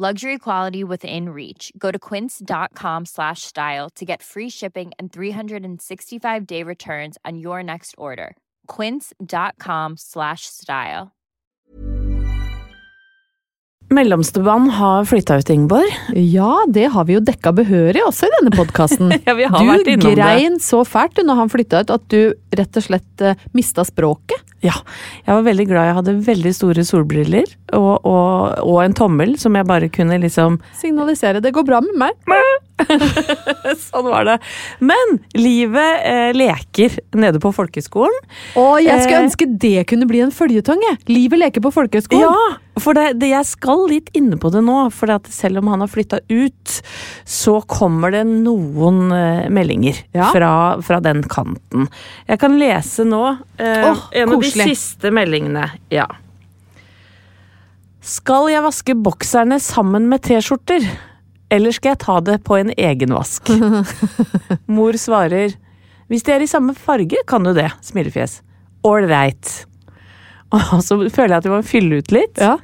[0.00, 1.72] Luxury quality within reach.
[1.76, 7.64] Go to quince.com slash style to get free shipping and 365 day returns on your
[7.64, 8.36] next order.
[8.68, 11.08] Quince.com slash style.
[13.90, 15.90] Mellomstebanen har flytta ut, Ingeborg.
[16.14, 19.10] Ja, det har vi jo dekka behørig også i denne podkasten.
[19.26, 20.14] Ja, du vært innom det.
[20.20, 22.20] grein så fælt du når han flytta ut at du
[22.54, 24.46] rett og slett uh, mista språket.
[24.64, 24.74] Ja,
[25.22, 25.86] jeg var veldig glad.
[25.86, 27.46] Jeg hadde veldig store solbriller
[27.78, 31.40] og, og, og en tommel som jeg bare kunne liksom Signalisere.
[31.40, 32.66] 'det går bra med meg'.
[33.88, 34.36] Sånn var det.
[34.84, 38.14] Men livet eh, leker nede på folkeskolen.
[38.60, 39.24] Og jeg skulle Eh.
[39.26, 40.82] ønske det kunne bli en føljetong.
[41.10, 42.22] Livet leker på folkehøgskolen.
[42.22, 44.76] Ja, for det, det, jeg skal litt inne på det nå.
[44.94, 46.76] For at selv om han har flytta ut,
[47.26, 50.30] så kommer det noen eh, meldinger Ja.
[50.34, 50.52] fra,
[50.86, 51.88] fra den kanten.
[52.30, 53.24] Jeg kan lese nå
[53.58, 55.66] eh, Åh, en av de siste meldingene.
[55.90, 56.06] Ja.
[58.08, 60.84] Skal jeg vaske bokserne sammen med T-skjorter?
[61.54, 63.48] Eller skal jeg ta det på en egenvask?
[64.76, 65.56] Mor svarer
[66.08, 67.68] hvis de er i samme farge, kan du det.
[67.84, 68.38] Smilefjes.
[68.88, 69.50] Ålreit.
[70.56, 72.40] Og så føler jeg at jeg må fylle ut litt.
[72.40, 72.54] Ja.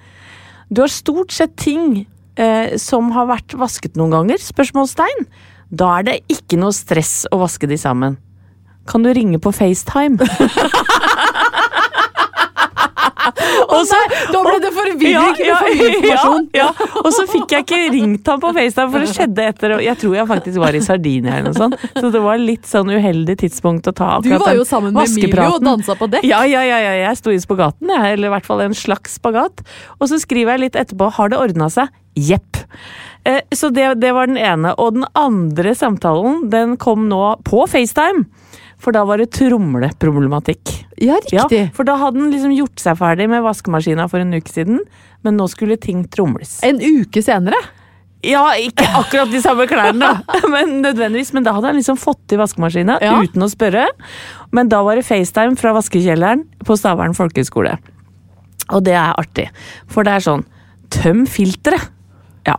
[0.73, 2.07] Du har stort sett ting
[2.41, 4.41] eh, som har vært vasket noen ganger?
[4.41, 5.27] Spørsmålstegn.
[5.75, 8.17] Da er det ikke noe stress å vaske de sammen.
[8.89, 10.17] Kan du ringe på FaceTime?
[13.25, 13.99] Å så,
[14.33, 15.41] da ble det forvirring!
[15.45, 16.25] Ja, ja.
[16.55, 16.69] Ja.
[17.03, 20.17] Og så fikk jeg ikke ringt ham på FaceTime, for det skjedde etter Jeg tror
[20.19, 21.87] jeg faktisk var i Sardinia eller noe sånt.
[21.97, 25.31] Så det var litt sånn uheldig tidspunkt å ta Du var jo sammen med Emilio
[25.31, 25.69] og vaskepraten.
[25.71, 26.29] dansa på dekk.
[26.29, 29.19] Ja, ja, ja, ja, jeg sto i spagaten, jeg, eller i hvert fall en slags
[29.19, 29.65] spagat.
[30.01, 31.93] Og så skriver jeg litt etterpå har det ordna seg?
[32.15, 32.61] Jepp.
[33.27, 34.75] Eh, så det, det var den ene.
[34.79, 38.27] Og den andre samtalen, den kom nå på FaceTime.
[38.85, 40.75] For da var det tromleproblematikk.
[41.01, 41.73] Ja, Ja, riktig.
[41.75, 44.81] for da hadde den liksom gjort seg ferdig med vaskemaskina for en uke siden,
[45.25, 46.59] men nå skulle ting tromles.
[46.63, 47.57] En uke senere.
[48.25, 51.33] Ja, ikke akkurat de samme klærne, da, men nødvendigvis.
[51.37, 53.19] Men da hadde han liksom fått til vaskemaskina Ja.
[53.21, 53.87] uten å spørre.
[54.53, 57.75] Men da var det FaceTime fra vaskekjelleren på Stavern folkehøgskole.
[58.73, 59.49] Og det er artig,
[59.89, 60.45] for det er sånn
[60.95, 61.91] Tøm filteret!
[62.47, 62.55] Ja.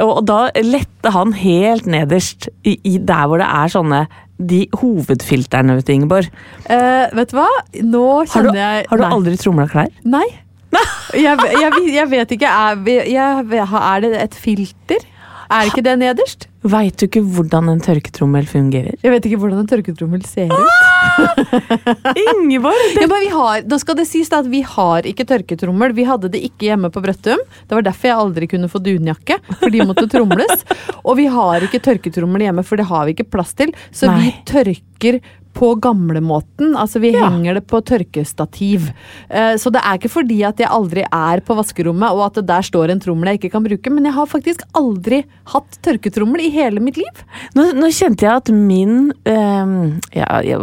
[0.00, 3.98] Og da lette han helt nederst, i, i der hvor det er sånne
[4.40, 6.30] de hovedfilterne, vet du, Ingeborg.
[6.64, 7.48] Eh, vet du hva?
[7.84, 9.90] Nå Har du, kjenner jeg har du aldri tromla klær?
[10.04, 10.26] Nei.
[11.10, 12.46] Jeg, jeg, jeg vet ikke.
[12.46, 12.76] Er,
[13.10, 15.02] er det et filter?
[15.50, 16.46] Er ikke det nederst?
[16.70, 18.94] Veit du ikke hvordan en tørketrommel fungerer?
[19.02, 21.40] Jeg vet ikke hvordan en tørketrommel ser ut.
[22.22, 22.84] Ingeborg!
[22.94, 25.94] Ja, men vi har, da skal det sies at vi har ikke tørketrommel.
[25.96, 27.42] Vi hadde det ikke hjemme på Brøttum.
[27.66, 30.66] Det var derfor jeg aldri kunne få dunjakke, for de måtte tromles.
[31.02, 33.74] Og vi har ikke tørketrommel hjemme, for det har vi ikke plass til.
[33.90, 34.36] Så vi Nei.
[34.46, 35.18] tørker
[35.54, 36.74] på gamlemåten.
[36.78, 37.28] Altså vi Ja.
[37.28, 38.90] henger det på tørkestativ.
[39.30, 42.46] Uh, Så det er ikke fordi at jeg aldri er på vaskerommet og at det
[42.46, 46.40] der står en trommel jeg ikke kan bruke, men jeg har faktisk aldri hatt tørketrommel
[46.46, 47.24] i hele mitt liv.
[47.54, 50.58] Nå, nå kjente jeg at min ehm, ja, jeg,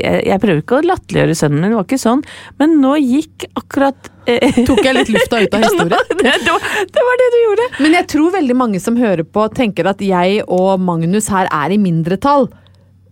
[0.00, 2.22] jeg, jeg prøver ikke å latterliggjøre sønnen min, det var ikke sånn,
[2.58, 6.16] men nå gikk akkurat eh, Tok jeg litt lufta ut av Ja, nå- historien?
[6.22, 7.68] det, det, var, det var det du gjorde!
[7.84, 11.70] Men jeg tror veldig mange som hører på, tenker at jeg og Magnus her er
[11.76, 12.48] i mindretall.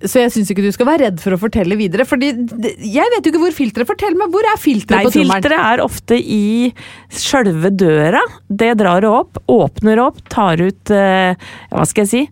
[0.04, 2.06] Så jeg syns ikke du skal være redd for å fortelle videre.
[2.08, 5.38] Fordi jeg vet jo ikke hvor filteret Fortell meg, hvor er filteret på trommelen?
[5.42, 6.70] filteret er ofte i
[7.10, 8.22] sjølve døra.
[8.46, 12.26] Det drar opp, åpner opp, tar ut eh, Hva skal jeg si?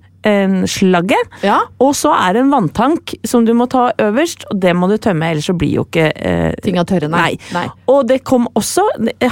[0.66, 1.36] Slagget.
[1.46, 1.60] Ja.
[1.78, 4.96] Og så er det en vanntank som du må ta øverst, og det må du
[4.98, 7.36] tømme, ellers så blir jo ikke eh, Tinga tørre, nei.
[7.54, 7.68] Nei.
[7.92, 8.82] Og det kom også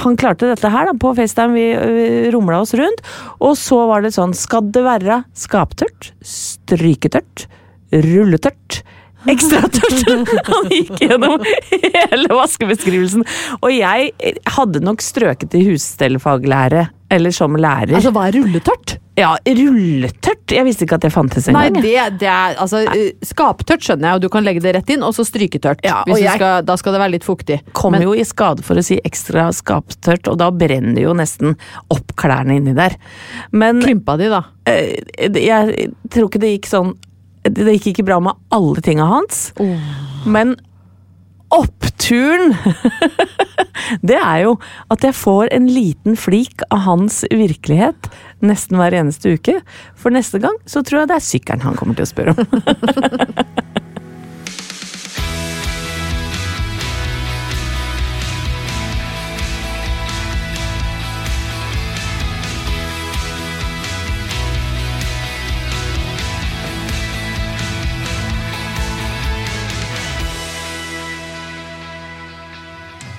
[0.05, 3.03] Han klarte dette her da, på FaceTime, vi vi rumla oss rundt.
[3.43, 7.49] Og så var det sånn Skal det være skaptørt, stryketørt,
[7.93, 8.81] rulletørt?
[9.25, 10.03] Ekstra tørt!
[10.51, 11.41] Han gikk gjennom
[11.71, 13.23] hele vaskebeskrivelsen.
[13.61, 14.11] Og jeg
[14.57, 16.83] hadde nok strøket i husstellfaglære,
[17.15, 17.95] eller som lærer.
[17.97, 18.99] Altså, hva er rulletørt?
[19.17, 20.51] ja, rulletørt!
[20.53, 21.73] Jeg visste ikke at det fantes engang.
[21.73, 24.91] Nei, det, det er altså eh, Skaptørt skjønner jeg, og du kan legge det rett
[24.93, 25.81] inn, og så stryketørt.
[25.87, 27.61] Ja, og jeg- skal, da skal det være litt fuktig.
[27.73, 31.55] Kom Men- jo i skade for å si ekstra skaptørt, og da brenner jo nesten
[31.95, 32.93] opp klærne inni der.
[33.55, 34.43] Men Klympa de, da.
[34.69, 36.93] Jeg, jeg tror ikke det gikk sånn
[37.45, 39.49] Det gikk ikke bra med alle tinga hans.
[40.25, 40.55] Men
[41.53, 42.55] oppturen
[44.09, 44.55] Det er jo
[44.93, 48.09] at jeg får en liten flik av hans virkelighet
[48.45, 49.59] nesten hver eneste uke.
[49.97, 53.81] For neste gang så tror jeg det er sykkelen han kommer til å spørre om.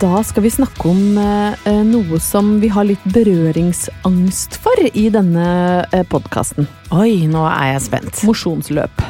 [0.00, 5.46] Da skal vi snakke om eh, noe som vi har litt berøringsangst for i denne
[5.88, 6.66] eh, podkasten.
[6.92, 8.20] Oi, nå er jeg spent.
[8.28, 9.00] Mosjonsløp.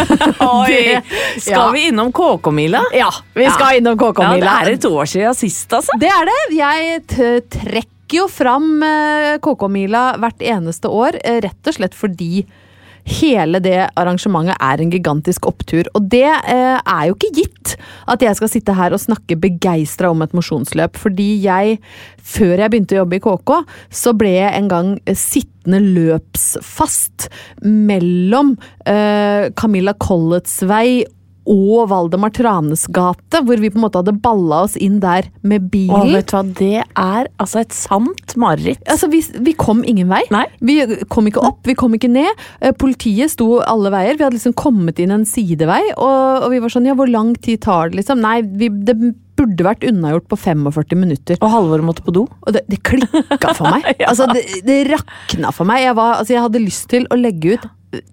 [0.46, 0.70] Oi!
[0.70, 1.02] Det-
[1.42, 1.64] Skal ja.
[1.74, 2.84] vi innom KK-mila?
[2.94, 4.54] Ja, vi skal innom Ja, det KK-mila.
[4.62, 5.98] er et år siden sist, altså.
[5.98, 6.38] Det er det.
[6.60, 7.02] Jeg
[7.56, 12.44] trekker jo fram eh, KK-mila hvert eneste år, eh, rett og slett fordi
[13.06, 15.88] hele det arrangementet er en gigantisk opptur.
[15.94, 17.74] Og det eh, er jo ikke gitt
[18.10, 20.98] at jeg skal sitte her og snakke begeistra om et mosjonsløp.
[20.98, 21.78] Fordi jeg,
[22.18, 23.52] før jeg begynte å jobbe i KK,
[24.02, 27.28] så ble jeg en gang sittende løpsfast
[27.66, 28.56] mellom
[28.86, 31.04] eh, Camilla Collets vei
[31.50, 35.68] og Valdemar Tranes gate, hvor vi på en måte hadde balla oss inn der med
[35.72, 35.94] bilen.
[35.96, 38.82] Åh, vet du hva, det er altså et sant mareritt.
[38.90, 40.22] Altså, vi, vi kom ingen vei.
[40.34, 40.46] Nei.
[40.60, 40.78] Vi
[41.12, 42.46] kom ikke opp, vi kom ikke ned.
[42.60, 44.18] Eh, Politiet sto alle veier.
[44.18, 47.34] Vi hadde liksom kommet inn en sidevei, og, og vi var sånn ja, hvor lang
[47.42, 48.20] tid tar det liksom?
[48.22, 48.96] Nei, vi, det
[49.36, 51.38] burde vært unnagjort på 45 minutter.
[51.44, 52.24] Og Halvor måtte på do.
[52.46, 53.84] Og det, det klikka for meg.
[54.06, 55.82] Altså, det, det rakna for meg.
[55.82, 57.66] Jeg, var, altså, jeg hadde lyst til å legge ut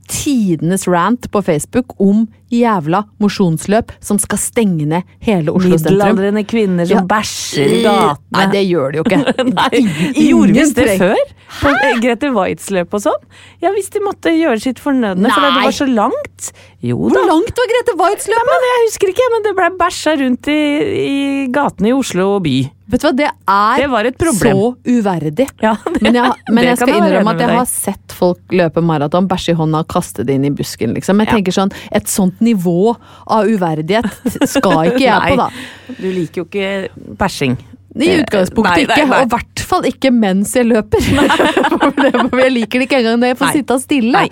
[0.07, 5.97] tidenes rant på Facebook om jævla mosjonsløp som skal stenge ned hele Oslo sentrum.
[5.97, 7.03] Middelaldrende kvinner som Ja.
[7.09, 8.37] bæsjer i gatene.
[8.37, 9.19] Nei, det gjør de jo ikke.
[9.57, 9.81] Nei,
[10.29, 11.23] Gjorde vi det før?
[11.63, 11.73] På
[12.03, 13.25] Grete Waitz-løp og sånn?
[13.63, 16.51] Ja, hvis de måtte gjøre sitt fornødne, fordi det var så langt.
[16.83, 18.53] Jo Hvor langt var Grete Waitz-løpet?
[18.53, 20.61] men jeg husker ikke, men det ble bæsja rundt i,
[21.03, 21.17] i
[21.53, 22.57] gatene i Oslo by.
[22.93, 24.51] Vet du hva, det er Det så
[24.85, 25.47] uverdig.
[25.63, 29.27] Ja, det- Men jeg, men jeg skal innrømme at jeg har sett folk løpe maraton,
[29.27, 31.17] bæsje i hånda og kaste det inn i busken, liksom.
[31.23, 31.33] Jeg Ja.
[31.39, 32.95] tenker sånn, Et sånt nivå
[33.27, 34.05] av uverdighet
[34.55, 35.49] skal ikke jeg på, da.
[35.99, 37.57] Du liker jo ikke bæsjing.
[37.95, 39.17] I utgangspunktet Nei, nei, ikke, nei.
[39.19, 41.03] og i hvert fall ikke mens jeg løper.
[42.43, 44.23] Jeg liker det ikke engang når jeg får sitte stille.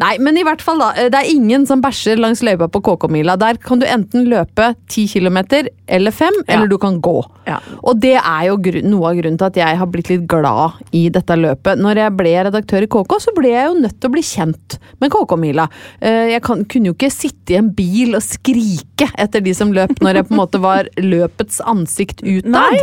[0.00, 0.10] Nei.
[0.22, 3.34] Men i hvert fall da, det er ingen som bæsjer langs løypa på KK-mila.
[3.40, 5.38] Der kan du enten løpe 10 km
[5.86, 6.54] eller 5, Ja.
[6.56, 7.16] eller du kan gå.
[7.46, 7.58] Ja.
[7.86, 11.06] Og det er jo noe av grunnen til at jeg har blitt litt glad i
[11.14, 11.78] dette løpet.
[11.82, 14.78] Når jeg ble redaktør i KK, så ble jeg jo nødt til å bli kjent
[15.02, 15.68] med KK-mila.
[16.00, 19.70] Eh, Jeg kan, kunne jo ikke sitte i en bil og skrike etter de som
[19.72, 22.80] løp, når jeg på en måte var løpets ansikt utad.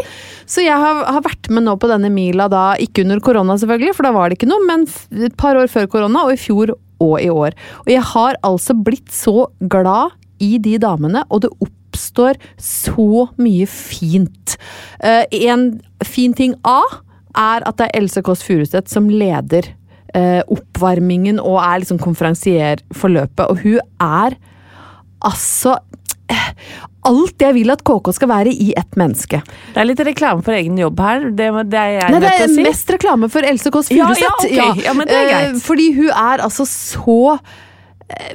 [0.50, 3.96] Så jeg har, har vært med nå på denne mila da, ikke under korona selvfølgelig,
[3.98, 4.88] for da var det ikke noe, men
[5.24, 7.56] et par år før korona, og i fjor og i år.
[7.86, 13.68] Og jeg har altså blitt så glad i de damene, og det oppstår så mye
[13.70, 14.58] fint.
[15.04, 15.70] Uh, en
[16.06, 16.82] fin ting A
[17.34, 19.72] er at det er Else Kåss Furuseth som leder
[20.16, 24.38] uh, oppvarmingen og er liksom konferansier for løpet, og hun er
[25.24, 25.78] altså
[27.10, 29.42] Alt jeg vil at KK skal være i ett menneske.
[29.74, 31.28] Det er litt reklame for egen jobb her.
[31.36, 32.64] Det, det er jeg Nei, det er si.
[32.64, 34.58] mest reklame for Else Kåss Ja, ja, okay.
[34.72, 34.84] ok.
[34.86, 35.62] Ja, men det er Eh, greit.
[35.66, 37.18] Fordi hun er altså så
[38.10, 38.34] eh,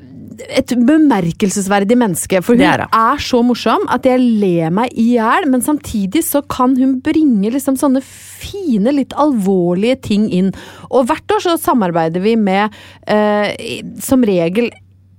[0.59, 2.41] et bemerkelsesverdig menneske.
[2.45, 6.23] For hun Det er er, så morsom at jeg ler meg i hjel, men samtidig
[6.27, 10.53] så kan hun bringe liksom sånne fine, litt alvorlige ting inn.
[10.93, 12.71] Og hvert år så samarbeider vi med,
[13.07, 14.71] eh, som regel,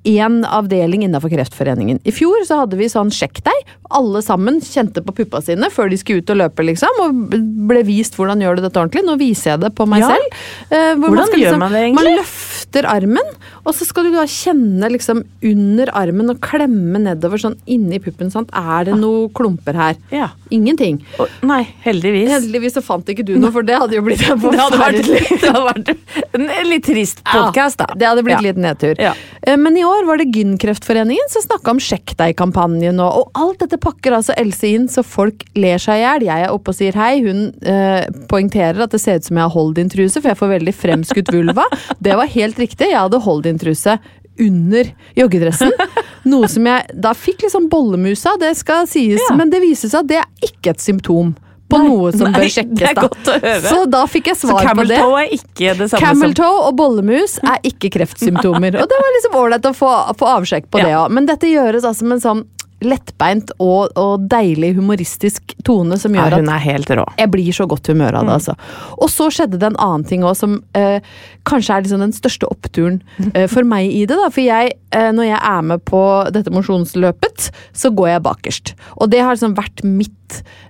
[0.09, 1.99] én avdeling innenfor Kreftforeningen.
[2.03, 3.73] I fjor så hadde vi sånn sjekk deg.
[3.95, 7.01] Alle sammen kjente på puppa sine før de skulle ut og løpe, liksom.
[7.05, 7.37] Og
[7.69, 9.05] ble vist hvordan gjør du dette ordentlig.
[9.07, 10.11] Nå viser jeg det på meg Ja.
[10.13, 10.39] selv.
[10.71, 12.03] Eh, hvor Hvordan skal gjør man det egentlig?
[12.03, 13.33] Man løfter armen,
[13.69, 18.31] Og så skal du da kjenne liksom under armen og klemme nedover sånn inni puppen.
[18.33, 18.49] Sant?
[18.57, 19.99] Er det noe klumper her?
[20.13, 20.31] Ja.
[20.49, 20.95] Ingenting.
[21.21, 22.31] Og, nei, heldigvis.
[22.33, 25.61] Heldigvis så fant ikke du noe, for det hadde jo blitt en forferdelig det hadde
[25.67, 25.91] vært
[26.39, 27.91] en litt trist podkast, da.
[27.93, 28.45] Ja, det hadde blitt Ja.
[28.47, 28.95] litt nedtur.
[28.97, 29.13] Ja.
[29.45, 33.61] Eh, Men i år var det Gynkreftforeningen som snakka om Sjekk deg-kampanjen, og, og alt
[33.61, 36.25] dette pakker altså Else inn så folk ler seg i hjel.
[36.31, 39.45] Jeg er oppe og sier hei, hun eh, poengterer at det ser ut som jeg
[39.45, 41.67] har hold-in-truse, for jeg får veldig fremskutt vulva.
[42.01, 43.21] Det var helt riktig, jeg hadde
[43.59, 43.99] hold-in-truse
[44.39, 45.71] under joggedressen.
[46.29, 49.35] Noe som jeg da fikk litt sånn bollemusa, det skal sies, Ja.
[49.35, 51.35] men det viser seg at det er ikke et symptom
[51.69, 52.95] på Nei, noe som nei, bør sjekkes.
[52.97, 53.57] da.
[53.61, 54.97] Så da fikk jeg svar på det.
[55.03, 58.73] toe er ikke det samme Camel som toe og bollemus er ikke kreftsymptomer.
[58.81, 60.85] og det var liksom ålreit å få, få avsjekk på Ja.
[60.87, 61.11] det òg.
[61.13, 62.41] Men dette gjøres altså med en sånn
[62.85, 67.05] lettbeint og, og deilig humoristisk tone som gjør at Hun er helt rå.
[67.19, 68.55] jeg blir så godt humør av det, altså.
[68.97, 71.01] Og så skjedde det en annen ting òg, som eh,
[71.49, 73.01] kanskje er liksom den største oppturen
[73.33, 74.15] eh, for meg i det.
[74.15, 76.03] da, For jeg, eh, når jeg er med på
[76.35, 78.73] dette mosjonsløpet, så går jeg bakerst.
[78.99, 80.15] Og det har liksom vært mitt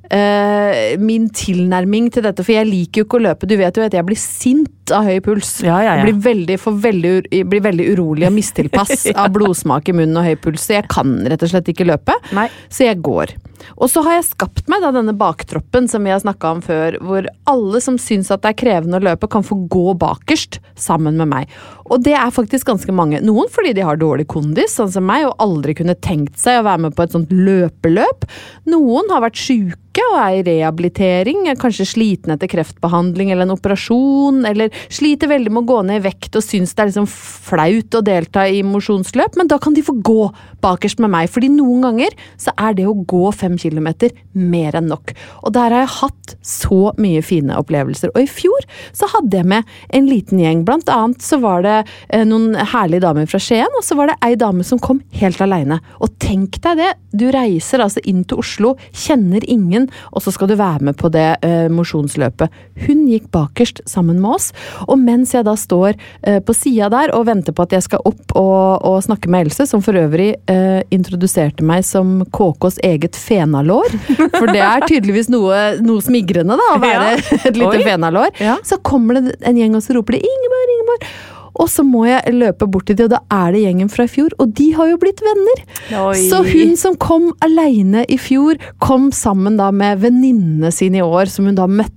[0.10, 3.50] min tilnærming til dette, for jeg liker jo ikke å løpe.
[3.50, 5.60] Du vet jo at jeg blir sint av høy puls.
[5.66, 5.98] Ja, ja, ja.
[6.00, 10.40] Jeg blir veldig, veldig, blir veldig urolig og mistilpass av blodsmak i munnen og høy
[10.42, 12.18] puls, så jeg kan rett og slett ikke løpe.
[12.34, 12.48] Nei.
[12.74, 13.36] Så jeg går.
[13.78, 16.98] Og så har jeg skapt meg da denne baktroppen som vi har snakka om før,
[17.04, 21.20] hvor alle som syns at det er krevende å løpe, kan få gå bakerst sammen
[21.20, 21.60] med meg.
[21.90, 23.22] Og det er faktisk ganske mange.
[23.26, 26.66] Noen fordi de har dårlig kondis, sånn som meg, og aldri kunne tenkt seg å
[26.68, 28.28] være med på et sånt løpeløp.
[28.70, 33.56] Noen har vært sjuke og er i rehabilitering, er kanskje sliten etter kreftbehandling eller en
[33.56, 37.10] operasjon, eller sliter veldig med å gå ned i vekt og syns det er liksom
[37.10, 40.30] flaut å delta i mosjonsløp, men da kan de få gå
[40.64, 44.90] bakerst med meg, fordi noen ganger så er det å gå fem kilometer mer enn
[44.92, 45.14] nok.
[45.44, 48.14] Og der har jeg hatt så mye fine opplevelser.
[48.14, 51.79] Og i fjor så hadde jeg med en liten gjeng, blant annet så var det
[52.28, 55.80] noen herlige damer fra Skien, og så var det ei dame som kom helt aleine.
[56.04, 60.50] Og tenk deg det, du reiser altså inn til Oslo, kjenner ingen, og så skal
[60.52, 62.50] du være med på det eh, mosjonsløpet.
[62.86, 64.50] Hun gikk bakerst sammen med oss,
[64.88, 68.04] og mens jeg da står eh, på sida der og venter på at jeg skal
[68.10, 73.18] opp og, og snakke med Else, som for øvrig eh, introduserte meg som KKs eget
[73.20, 73.90] fenalår,
[74.38, 77.10] for det er tydeligvis noe, noe smigrende da, å være
[77.50, 77.84] et lite Oi.
[77.88, 78.58] fenalår, Ja.
[78.68, 81.12] så kommer det en gjeng og så roper de 'Ingeborg, Ingeborg'.
[81.56, 84.12] Og så må jeg løpe bort til de, og da er det gjengen fra i
[84.12, 85.64] fjor, og de har jo blitt venner.
[86.06, 86.18] Oi.
[86.30, 91.26] Så hun som kom aleine i fjor, kom sammen da med venninnene sine i år,
[91.32, 91.96] som hun da møtte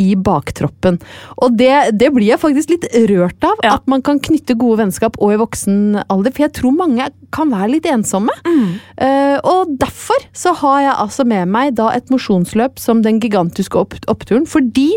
[0.00, 0.96] i baktroppen.
[1.44, 3.74] Og det, det blir jeg faktisk litt rørt av, Ja.
[3.76, 7.52] at man kan knytte gode vennskap og i voksen alder, for jeg tror mange kan
[7.52, 8.32] være litt ensomme.
[8.96, 13.76] Eh, og derfor så har jeg altså med meg da et mosjonsløp som den gigantiske
[13.78, 14.94] opp oppturen, fordi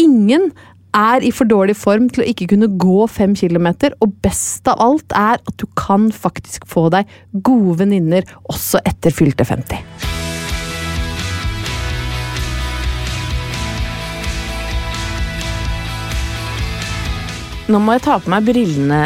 [0.00, 0.50] ingen
[0.96, 4.80] er i for dårlig form til å ikke kunne gå fem kilometer, og best av
[4.82, 7.10] alt er at du kan faktisk få deg
[7.46, 10.29] gode venninner også etter fylte 50.
[17.70, 19.00] Nå må jeg ta på meg brillene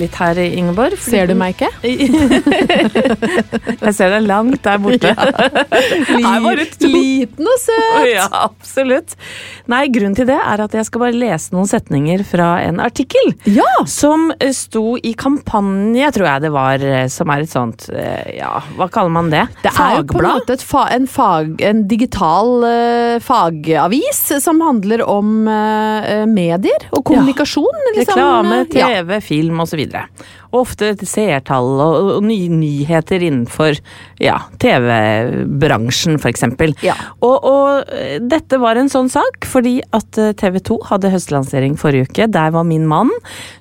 [0.00, 0.98] litt her, Ingeborg.
[0.98, 1.70] Ser du meg ikke?
[3.80, 5.14] Jeg ser deg langt der borte.
[6.80, 6.88] To.
[6.88, 8.08] Liten og søt!
[8.10, 9.14] Ja, absolutt.
[9.70, 13.32] Nei, grunnen til det er at jeg skal bare lese noen setninger fra en artikkel.
[13.48, 13.66] Ja!
[13.90, 18.36] Som eh, sto i kampanje, tror jeg det var, eh, som er et sånt eh,
[18.38, 19.44] Ja, hva kaller man det?
[19.64, 25.04] Det er jo på en måte fa en, fag, en digital uh, fagavis som handler
[25.06, 27.84] om uh, medier og kommunikasjon.
[27.90, 27.99] liksom.
[28.00, 28.88] Reklame, Ja.
[29.00, 29.82] TV, film osv.
[30.50, 33.76] Og ofte seertall og, og nye nyheter innenfor
[34.22, 36.44] ja, TV-bransjen, f.eks.
[36.82, 36.96] Ja.
[37.22, 42.08] Og, og eh, dette var en sånn sak, fordi at TV 2 hadde høstlansering forrige
[42.10, 42.26] uke.
[42.30, 43.12] Der var min mann,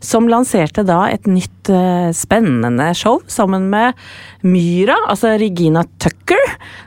[0.02, 3.94] som lanserte da et nytt eh, spennende show sammen med
[4.42, 6.42] Myra, altså Regina Tucker.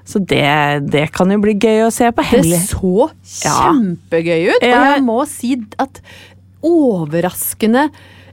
[0.08, 2.26] Så det, det kan jo bli gøy å se på.
[2.32, 3.08] Det så
[3.42, 6.02] kjempegøy ut, og jeg må si at
[6.62, 7.88] overraskende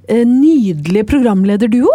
[0.09, 1.91] eh, nydelig programlederduo.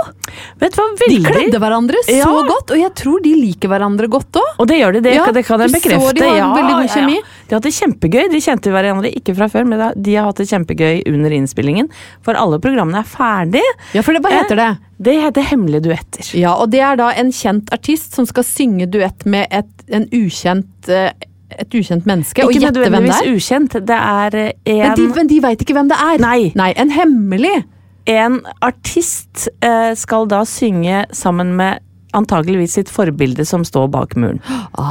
[0.60, 2.28] Vet du hva, De kledde hverandre så Ja.
[2.46, 4.52] godt, og jeg tror de liker hverandre godt òg.
[4.62, 6.76] Og det gjør de, det, Ja, det kan jeg du så de har en veldig
[6.78, 7.18] god kjemi.
[7.48, 8.30] De har hatt det kjempegøy.
[8.30, 11.90] De kjente hverandre ikke fra før, men de har hatt det kjempegøy under innspillingen.
[12.22, 13.64] For alle programmene er ferdig.
[13.94, 14.70] Ja, for det, hva heter det?
[15.04, 16.30] Det heter Hemmelige duetter.
[16.38, 20.06] Ja, og det er da en kjent artist som skal synge duett med et, en
[20.14, 21.10] ukjent, eh,
[21.58, 23.30] et ukjent menneske, og Ikke gjette hvem det er.
[23.34, 23.72] ukjent.
[23.86, 26.18] Det er en Men en, de, men de veit ikke hvem det er.
[26.24, 26.52] Nei.
[26.54, 27.64] Nei, En hemmelig.
[28.06, 31.80] en artist eh, skal da synge sammen med
[32.14, 34.36] antageligvis sitt forbilde som står bak muren.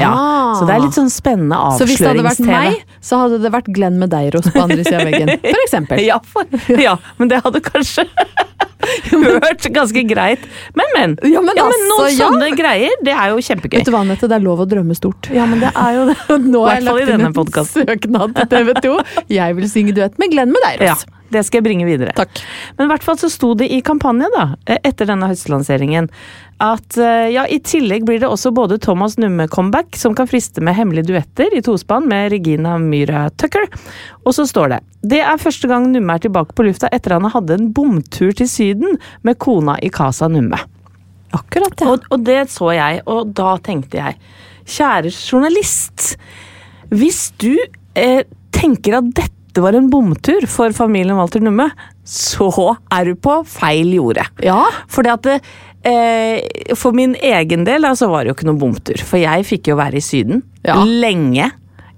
[0.02, 0.56] Ja, Ah.
[0.60, 3.52] så det er litt sånn spennende Så hvis det hadde vært meg, så hadde det
[3.54, 5.32] vært Glenn Medeiros på andre sida av veggen.
[5.40, 6.02] For eksempel.
[6.10, 6.44] Ja, for,
[6.76, 8.04] ja, men det hadde kanskje
[9.44, 10.46] hørt ganske greit.
[10.78, 11.16] Men, men.
[11.24, 13.80] Ja, men noen altså, noen sånne greier, det er jo kjempegøy.
[13.80, 15.32] Vet du hva, Anette, det er lov å drømme stort.
[15.34, 16.18] Ja, men det er jo det.
[16.54, 17.90] Nå har jeg lagt inn en podcasten.
[17.90, 18.96] søknad til TV 2.
[19.34, 21.06] Jeg vil synge duett med Glenn Medeiros.
[21.06, 22.16] Ja, det skal jeg bringe videre.
[22.18, 22.44] Takk.
[22.78, 26.10] Men i hvert fall så sto det i kampanje, da, eh, etter denne høstlanseringen,
[26.64, 30.78] at eh, ja, i tillegg blir det også både Thomas Numme-comeback, som kan friste med
[30.78, 33.68] hemmelige duetter i tospann med Regina Myhra Tucker.
[34.24, 37.28] Og så står det det er første gang Numme er tilbake på lufta etter han
[37.34, 38.96] hadde en bomtur til Syden
[39.28, 40.62] med kona i Casa Numme.
[41.36, 41.90] Akkurat, ja.
[41.92, 44.20] Og, og det så jeg, og da tenkte jeg
[44.64, 46.14] Kjære journalist.
[46.94, 47.52] Hvis du
[48.00, 48.22] eh,
[48.56, 51.68] tenker at dette var en bomtur for familien Walter Numme,
[52.08, 52.48] så
[52.92, 54.24] er du på feil jorde.
[54.44, 55.36] Ja, Fordi at det,
[55.84, 59.04] eh, For min egen del da, så var det jo ikke noen bomtur.
[59.04, 60.80] For jeg fikk jo være i Syden Ja.
[60.84, 61.52] lenge.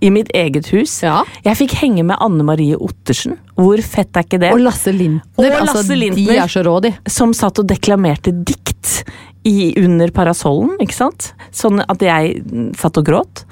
[0.03, 0.99] I mitt eget hus.
[1.01, 1.23] Ja.
[1.45, 3.37] Jeg fikk henge med Anne Marie Ottersen.
[3.55, 4.51] Hvor fett er ikke det?
[4.53, 5.23] Og Lasse Lintner.
[5.39, 6.91] Og altså, Lasse De er så rå, de.
[7.07, 9.03] som satt og deklamerte dikt
[9.45, 11.31] i, under parasollen, ikke sant?
[11.53, 12.39] Sånn at jeg
[12.79, 13.43] satt og gråt.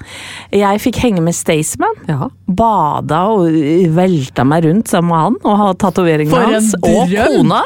[0.50, 1.94] Jeg fikk henge med Staysman.
[2.10, 2.26] Ja.
[2.50, 3.46] Bada og
[3.94, 6.72] velta meg rundt sammen med han og ha tatoveringene hans.
[6.82, 7.62] Og kona.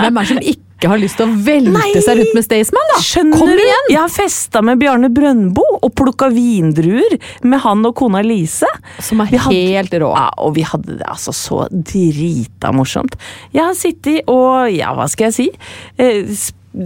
[0.00, 1.92] Hvem er som ikke har lyst til å velte Nei!
[2.04, 2.98] seg rundt med Staysman, da?
[3.04, 3.60] Skjønner Kom du?
[3.60, 3.86] igjen!
[3.92, 7.16] Jeg har festa med Bjarne Brøndbo og plukka vindruer
[7.48, 8.68] med han og kona Lise.
[9.04, 10.10] Som er Vi hadde- helt rå.
[10.16, 13.16] Ja, og vi hadde det altså så drita morsomt.
[13.56, 15.48] Jeg har sittet og, ja, hva skal jeg si,
[15.98, 16.24] eh,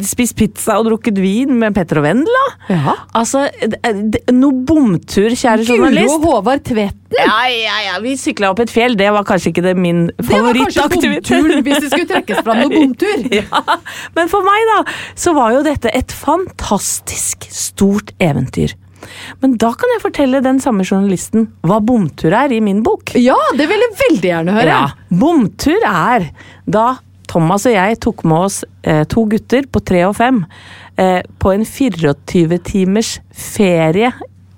[0.07, 2.43] spist pizza og drukket vin med Petter og Vendela.
[2.71, 2.95] Ja.
[3.19, 6.15] Altså, det- noe bomtur, kjære Guro journalist.
[6.15, 6.97] og Håvard Tvetten.
[7.19, 8.95] Ja, ja, ja, vi sykla opp et fjell.
[8.97, 11.43] Det var kanskje ikke det min Det var kanskje favorittaktivitet.
[11.43, 13.27] bomtur, hvis det skulle trekkes fram noe bomtur.
[13.35, 13.65] Ja,
[14.17, 14.79] men for meg da,
[15.19, 18.75] så var jo dette et fantastisk stort eventyr.
[19.41, 23.15] Men da kan jeg fortelle den samme journalisten hva bomtur er i min bok.
[23.17, 24.67] Ja, det vil jeg veldig gjerne høre.
[24.67, 26.29] Ja, bomtur er
[26.69, 26.99] da
[27.31, 30.43] Thomas og jeg tok med oss eh, to gutter på tre og fem
[30.99, 34.11] eh, på en 24 timers ferie.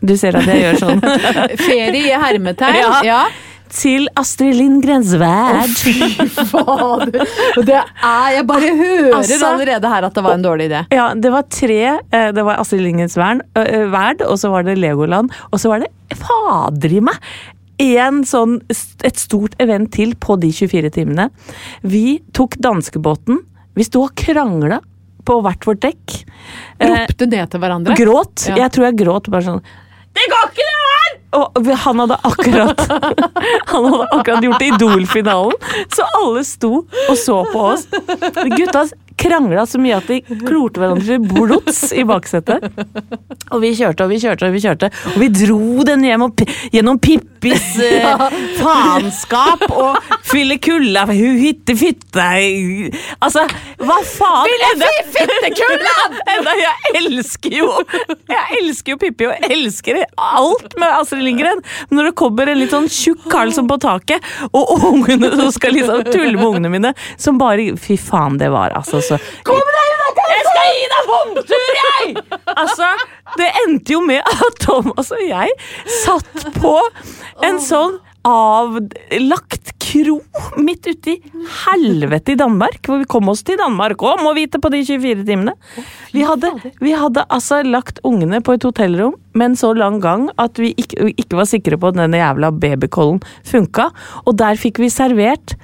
[0.02, 1.02] Du ser at jeg gjør sånn.
[1.68, 2.80] Ferie i hermetegn.
[2.80, 2.94] Ja.
[3.06, 3.22] ja.
[3.72, 5.70] Til Astrid Lindgrens verd.
[5.80, 7.12] Fy fader.
[7.64, 10.82] Det er, jeg bare hører Altså- allerede her at det var en dårlig idé.
[10.92, 11.78] Ja, det var tre.
[12.12, 16.18] eh, Det var Astrid Lindgrens verd, og så var det Legoland, og så var det
[16.20, 17.16] fader i meg!
[17.82, 21.28] En sånn, et stort event til på de 24 timene.
[21.82, 23.42] Vi tok danskebåten.
[23.74, 24.80] Vi sto og krangla
[25.26, 26.18] på hvert vårt dekk.
[26.82, 27.96] Eh, Ropte ned til hverandre.
[27.98, 28.48] gråt.
[28.50, 28.56] Ja.
[28.64, 29.62] Jeg tror jeg gråt bare sånn
[30.12, 31.12] Det går ikke, det her!
[31.32, 32.82] Og han hadde akkurat
[33.70, 35.54] Han hadde akkurat gjort Idol-finalen,
[35.94, 37.86] så alle sto og så på oss.
[38.52, 38.82] Gutta
[39.18, 42.64] krangla så mye at de klorte hverandre til blods i baksetet.
[43.52, 46.44] Og vi kjørte og vi kjørte og vi kjørte, og vi dro den hjem og,
[46.72, 48.22] gjennom Pippis eh,
[48.60, 49.98] faenskap og
[50.28, 52.26] fylle kulla Hun hytte fytte
[53.22, 53.44] Altså,
[53.82, 54.52] hva faen?
[54.52, 56.18] fylle fittekullan!
[56.36, 57.68] Enda jeg elsker jo
[58.30, 61.60] Jeg elsker jo Pippi og elsker alt med Astrid Lindgren.
[61.90, 66.04] Når det kommer en litt sånn tjukk Karlsson på taket, og ungene som skal liksom
[66.08, 70.28] tulle med ungene mine, som bare Fy faen, det var altså så Kom deg unna!
[70.32, 72.14] Jeg skal gi deg håndtur, jeg!
[72.52, 72.88] Altså,
[73.38, 75.52] det endte jo med at Thomas og jeg
[76.02, 76.76] satt på
[77.46, 80.20] en sånn avlagt kro
[80.62, 81.32] midt ute i
[81.64, 82.78] helvete i Danmark.
[82.86, 85.56] Hvor vi kom oss til Danmark òg, må vite, på de 24 timene.
[86.14, 90.28] Vi hadde, vi hadde altså lagt ungene på et hotellrom med en så lang gang
[90.42, 93.90] at vi ikke, ikke var sikre på at denne jævla babykollen funka.
[94.26, 95.56] Og der fikk vi servert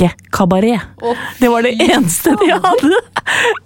[0.00, 0.80] rekekabaret.
[1.38, 3.00] Det var det eneste de hadde!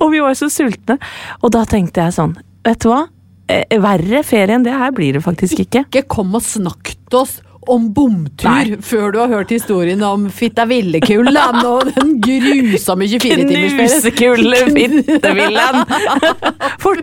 [0.00, 0.98] Og vi var så sultne.
[1.42, 3.04] Og da tenkte jeg sånn, vet du hva?
[3.50, 5.86] Eh, Verre ferie enn det her blir det faktisk ikke.
[5.88, 7.38] Ikke kom og snakk til oss
[7.70, 8.76] om bomtur Nei.
[8.84, 13.78] før du har hørt historien om Fittavillekullen og den grusomme 24-timersferien.
[13.78, 15.80] Knusekulle fittevillan!
[16.84, 17.00] For,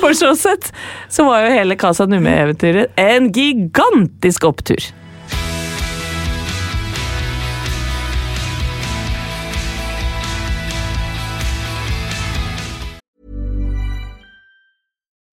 [0.00, 0.70] for så sett
[1.12, 4.80] så var jo hele Casa Numme-eventyret en gigantisk opptur.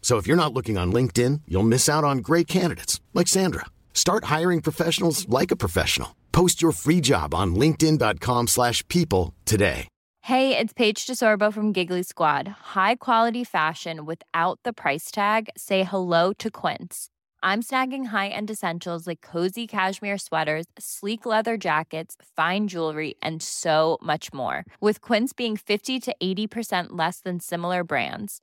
[0.00, 3.66] So if you're not looking on LinkedIn, you'll miss out on great candidates like Sandra.
[3.92, 6.16] Start hiring professionals like a professional.
[6.32, 9.88] Post your free job on linkedin.com/people today.
[10.22, 12.48] Hey, it's Paige DeSorbo from Giggly Squad.
[12.76, 15.48] High quality fashion without the price tag.
[15.56, 17.08] Say hello to Quince.
[17.42, 23.96] I'm snagging high-end essentials like cozy cashmere sweaters, sleek leather jackets, fine jewelry, and so
[24.02, 24.66] much more.
[24.82, 28.42] With Quince being 50 to 80% less than similar brands.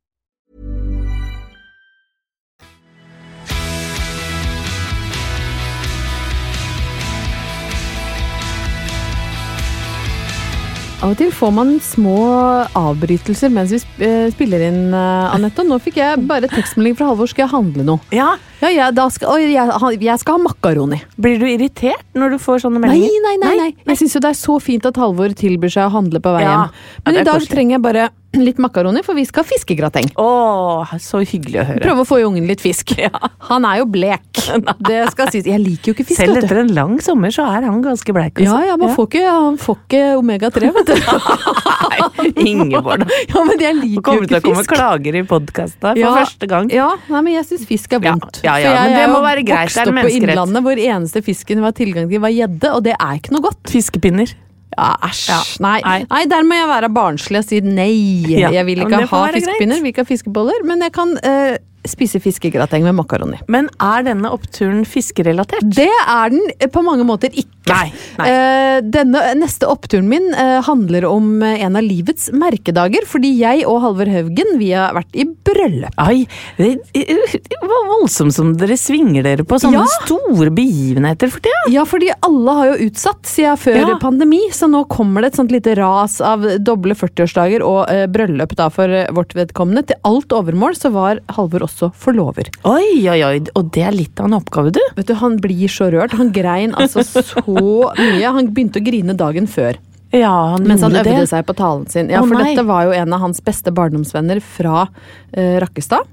[11.01, 12.19] Av og til får man små
[12.77, 15.65] avbrytelser mens vi eh, spiller inn, eh, Anette.
[15.65, 17.31] Nå fikk jeg bare tekstmelding fra Halvor.
[17.31, 18.05] Skal jeg handle noe?
[18.13, 21.01] Ja, Ja, da skal, å, jeg, jeg skal ha makaroni.
[21.17, 23.21] Blir du irritert når du får sånne Nei, meldinger?
[23.25, 23.55] nei, nei.
[23.57, 23.69] nei.
[23.89, 26.43] Jeg syns jo det er så fint at Halvor tilbyr seg å handle på vei
[26.45, 26.51] Ja.
[26.51, 26.65] hjem.
[26.71, 27.49] Ja, Men i dag korslig.
[27.55, 28.09] trenger jeg bare
[28.47, 30.11] litt makaroni, for vi skal ha fiskegrateng.
[30.21, 31.81] Åh, så hyggelig å høre.
[31.83, 32.93] Prøve å få i ungen litt fisk.
[33.49, 34.23] Han er jo blek.
[34.87, 35.49] Det skal sies.
[35.49, 36.21] Jeg liker jo ikke fisk.
[36.21, 38.39] Selv etter en lang sommer så er han ganske bleik.
[38.39, 38.45] Også.
[38.47, 40.95] Ja, ja, man får ikke, han får ikke omega-3, vet du.
[41.91, 43.03] Nei, Ingeborg.
[43.03, 43.19] da.
[43.33, 44.31] Ja, men jeg liker jo ikke fisk.
[44.31, 46.71] kommer til å komme klager i podkasten for Ja, første gang.
[46.73, 48.39] Ja, nei, men jeg syns fisk er Ja, vondt.
[48.47, 50.13] ja, ja, ja, men det må være greit, det er en opp på.
[50.19, 53.45] Innlandet hvor eneste fisken vi har tilgang til, var gjedde, og det er ikke noe
[53.47, 53.61] godt.
[53.71, 54.33] Fiskepinner.
[54.71, 55.23] Ja, æsj.
[55.29, 55.39] Ja.
[55.63, 55.79] Nei.
[55.83, 55.97] Nei.
[56.07, 57.91] nei, der må jeg være barnslig og si nei.
[58.31, 61.57] Ja, Jeg vil ikke ha fiskepinner, vi vil ikke ha fiskeboller, men jeg kan eh,
[61.87, 63.39] spise fiskegrateng med makaroni.
[63.51, 65.65] Men er denne oppturen fiskerelatert?
[65.65, 67.47] Det er den eh, på mange måter ikke.
[67.71, 68.27] Nei, nei.
[68.27, 73.65] Eh, denne neste oppturen min eh, handler om eh, en av livets merkedager, fordi jeg
[73.69, 75.93] og Halvor Haugen vi har vært i bryllup.
[76.01, 76.25] Ai,
[76.57, 79.85] det var voldsomt som dere svinger dere på sånne Ja.
[80.05, 81.61] store begivenheter for tida.
[81.73, 83.97] Ja, fordi alle har jo utsatt siden før Ja.
[84.01, 88.55] pandemi, så nå kommer det et sånt lite ras av doble 40-årsdager og eh, bryllup
[88.55, 89.85] da for eh, vårt vedkommende.
[89.87, 92.49] Til alt overmål så var Halvor også forlover.
[92.67, 94.81] Oi, oi, oi, og det er litt av en oppgave, du.
[94.97, 96.15] Vet du, Han blir så rørt.
[96.19, 98.27] Han grein altså så mye.
[98.27, 99.79] Han begynte å grine dagen før.
[100.11, 101.27] Ja, han Mens han øvde det.
[101.31, 102.09] seg på talen sin.
[102.11, 102.51] Ja, for nei.
[102.51, 106.09] dette var jo en av hans beste barndomsvenner fra uh, Rakkestad.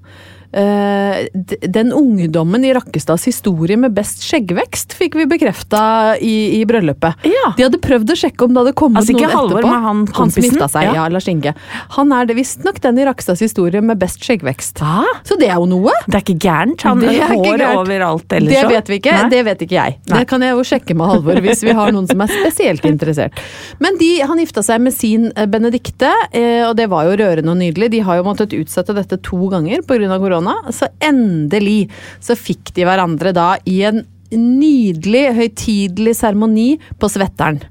[0.53, 1.27] Eh,
[1.69, 7.21] den ungdommen i Rakkestads historie med best skjeggvekst fikk vi bekrefta i, i bryllupet.
[7.29, 7.51] Ja.
[7.59, 9.69] De hadde prøvd å sjekke om det hadde kommet Altså, noen etterpå.
[9.69, 10.47] men han som kompisen?
[10.49, 10.95] gifta seg, Ja.
[11.03, 11.09] ja.
[11.13, 11.53] Lars Inge.
[11.99, 14.81] Han er det visstnok den i Rakkestads historie med best skjeggvekst.
[14.81, 15.05] Ah.
[15.29, 15.93] Så det er jo noe.
[16.09, 16.87] Det er ikke gærent?
[16.89, 19.29] Han Det er hår overalt ellers Det vet vi ikke, Nei?
[19.35, 19.99] det vet ikke jeg.
[20.09, 20.19] Nei.
[20.23, 23.37] Det kan jeg jo sjekke med Halvor hvis vi har noen som er spesielt interessert.
[23.85, 27.53] Men de, han gifta seg med sin eh, Benedikte, eh, og det var jo rørende
[27.53, 27.91] og nydelig.
[27.93, 30.09] De har jo måttet utsette dette to ganger pga.
[30.19, 30.38] korona,
[30.75, 31.89] så endelig
[32.25, 36.71] så fikk de hverandre da i en nydelig, høytidelig seremoni
[37.01, 37.63] på Svetteren.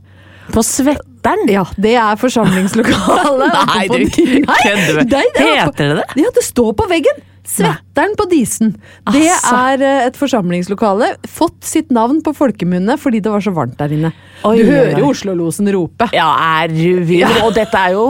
[0.53, 1.45] På Svetteren?
[1.51, 3.57] Ja, det er forsamlingslokalet.
[3.73, 6.07] Nei, du kødder er Heter det det?
[6.23, 7.26] Ja, det står på veggen!
[7.47, 8.73] Svetteren på Disen.
[9.13, 11.13] Det er eh, et forsamlingslokale.
[11.31, 14.11] Fått sitt navn på folkemunne fordi det var så varmt der inne.
[14.47, 16.09] Oi, du hører jo Oslo-losen rope.
[16.15, 16.27] Ja,
[16.61, 17.27] er du vill?
[17.45, 18.07] Og dette er jo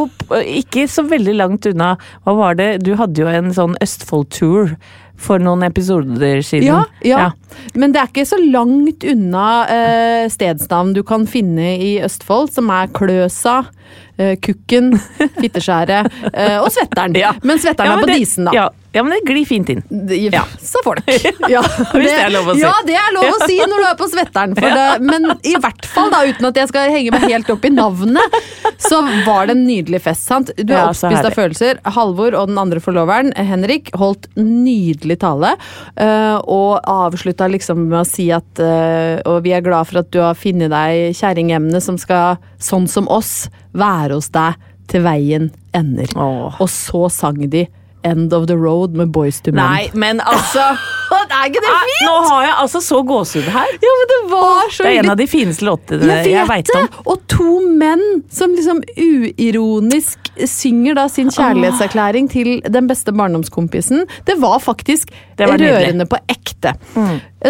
[0.57, 1.93] ikke så veldig langt unna.
[2.25, 2.71] Hva var det?
[2.85, 4.73] Du hadde jo en sånn Østfold-tour
[5.17, 6.67] for noen episoder siden.
[6.67, 7.29] Ja, ja.
[7.77, 12.69] Men det er ikke så langt unna eh, stedsnavn du kan finne i Østfold, som
[12.73, 13.63] er Kløsa,
[14.41, 14.93] Kukken,
[15.41, 17.15] Fitteskjæret eh, og Svetteren.
[17.17, 17.33] Ja.
[17.43, 18.55] Men Svetteren Ja, er på det- Disen, da.
[18.57, 19.83] Ja, ja, men det glir fint inn.
[20.09, 20.41] Ja.
[20.63, 21.03] Sa folk.
[21.53, 22.63] Ja, Hvis det er lov å si.
[22.63, 24.55] Ja, det er lov å si når du er på Svetteren.
[24.77, 27.71] Det, men i hvert fall, da, uten at jeg skal henge meg helt opp i
[27.75, 28.37] navnet,
[28.81, 30.25] så var det en nydelig fest.
[30.25, 30.49] sant?
[30.57, 31.79] Du er oppspist av følelser.
[31.97, 35.53] Halvor og den andre forloveren, Henrik, holdt nydelig tale.
[35.95, 40.09] eh, og avslutta liksom med å si at eh, Og vi er glad for at
[40.13, 43.45] du har funnet deg kjerringemne som skal, sånn som oss,
[43.79, 46.11] være hos deg til veien ender.
[46.15, 46.61] Åh.
[46.61, 47.67] Og så sang de
[48.07, 49.63] End of the Road med Boys to Men.
[49.63, 50.69] Nei, men altså
[51.37, 52.05] er ikke det fint?
[52.07, 53.73] Nå har jeg altså så gåsehud her.
[53.87, 56.71] Ja, men det var så Det er en av de fineste låtene Jeg jeg, veit
[56.77, 56.87] om.
[57.13, 64.05] Og to menn som liksom uironisk synger da sin kjærlighetserklæring til den beste barndomskompisen.
[64.27, 65.57] Det var faktisk Det var.
[65.57, 65.65] Mm.
[65.67, 66.73] rørende på ekte.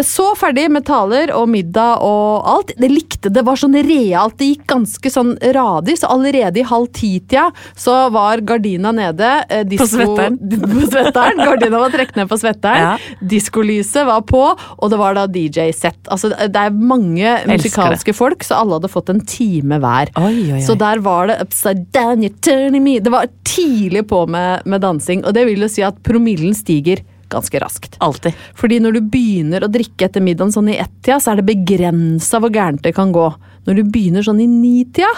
[0.04, 2.72] Så ferdig med taler og middag og alt.
[2.78, 4.36] Det likte det var sånn realt.
[4.38, 9.30] Det gikk ganske sånn radig, så allerede i halv ti-tida så var gardina nede.
[9.48, 10.38] eh, På disco- svetteren.
[10.74, 11.36] på svetteren.
[11.44, 12.84] Gardina var trukket ned på svetteren.
[12.84, 13.28] Ja.
[13.48, 16.00] Diskolyset var på, og det var da DJ-sett.
[16.12, 20.12] Altså, det er mange musikalske folk, så alle hadde fått en time hver.
[20.20, 20.64] Oi, oi, oi.
[20.64, 22.98] Så der var det upside down, you're turning me.
[23.00, 27.02] Det var tidlig på med, med dansing, og det vil jo si at promillen stiger
[27.32, 27.96] ganske raskt.
[28.04, 28.36] Altid.
[28.56, 32.40] Fordi når du begynner å drikke etter middagen sånn i ett-tida, så er det begrensa
[32.40, 33.26] hvor gærent det kan gå.
[33.68, 35.10] Når du begynner sånn i ni-tida,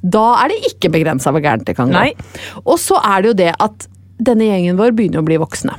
[0.00, 1.98] da er det ikke begrensa hvor gærent det kan gå.
[1.98, 2.62] Nei.
[2.64, 5.76] Og så er det jo det at denne gjengen vår begynner å bli voksne.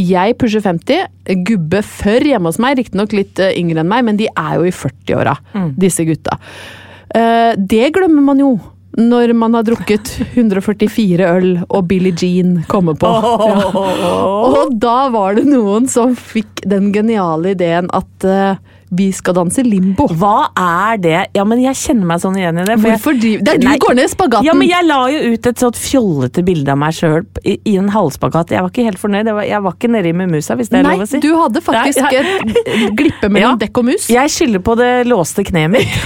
[0.00, 1.08] Jeg pusher 50,
[1.46, 4.68] gubbe før hjemme hos meg, riktignok litt eh, yngre enn meg, men de er jo
[4.68, 5.36] i 40-åra,
[5.80, 6.38] disse gutta.
[7.12, 8.54] Eh, det glemmer man jo.
[8.92, 13.08] Når man har drukket 144 øl og Billie Jean kommer på.
[13.08, 14.18] Ja.
[14.52, 18.60] Og da var det noen som fikk den geniale ideen at eh,
[18.94, 20.04] vi skal danse limbo.
[20.20, 21.20] Hva er det?
[21.34, 22.74] Ja, men jeg kjenner meg sånn igjen i det.
[22.78, 23.76] for jeg- Hvorfor driver Det er du Nei.
[23.78, 24.44] går ned i spagaten!
[24.44, 27.76] Ja, men jeg la jo ut et sånt fjollete bilde av meg sjøl i, i
[27.80, 28.50] en halvspagat.
[28.52, 29.24] Jeg var ikke helt fornøyd.
[29.26, 31.20] Jeg var, jeg var ikke nede i Mumusa, hvis det er Nei, lov å si.
[31.24, 33.56] du hadde faktisk Nei, et glippe mellom Ja.
[33.66, 34.08] dekk og mus.
[34.12, 35.88] Jeg skylder på det låste kneet mitt.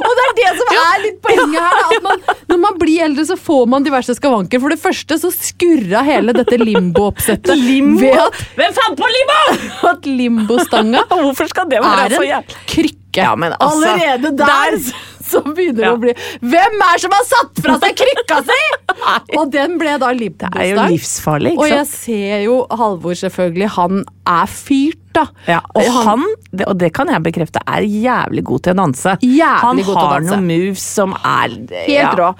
[0.00, 1.78] Og det er det som er litt poenget her.
[1.84, 4.62] At man, når man blir eldre, så får man diverse skavanker.
[4.62, 7.54] For det første så skurra hele dette limbo-oppsettet.
[7.60, 8.02] Limbo?
[8.04, 9.40] Ved at, Hvem fant på limbo?!
[9.94, 13.00] at limbostanga Hvorfor skal det være er så en krykke.
[13.14, 14.78] Ja, men altså, Allerede der,
[15.22, 15.92] så begynner det Ja.
[15.94, 18.58] å bli Hvem er som har satt fra seg krykka si?!
[19.38, 21.70] Og den ble da Det er jo livsfarlig, ikke sant?
[21.70, 23.70] Og jeg ser jo Halvor, selvfølgelig.
[23.78, 25.28] Han er fyrt, da.
[25.46, 29.16] Ja, og han, det, og det kan jeg bekrefte, er jævlig god til å danse.
[29.62, 30.30] Han god har danse.
[30.32, 32.30] noen moves som er Helt rå.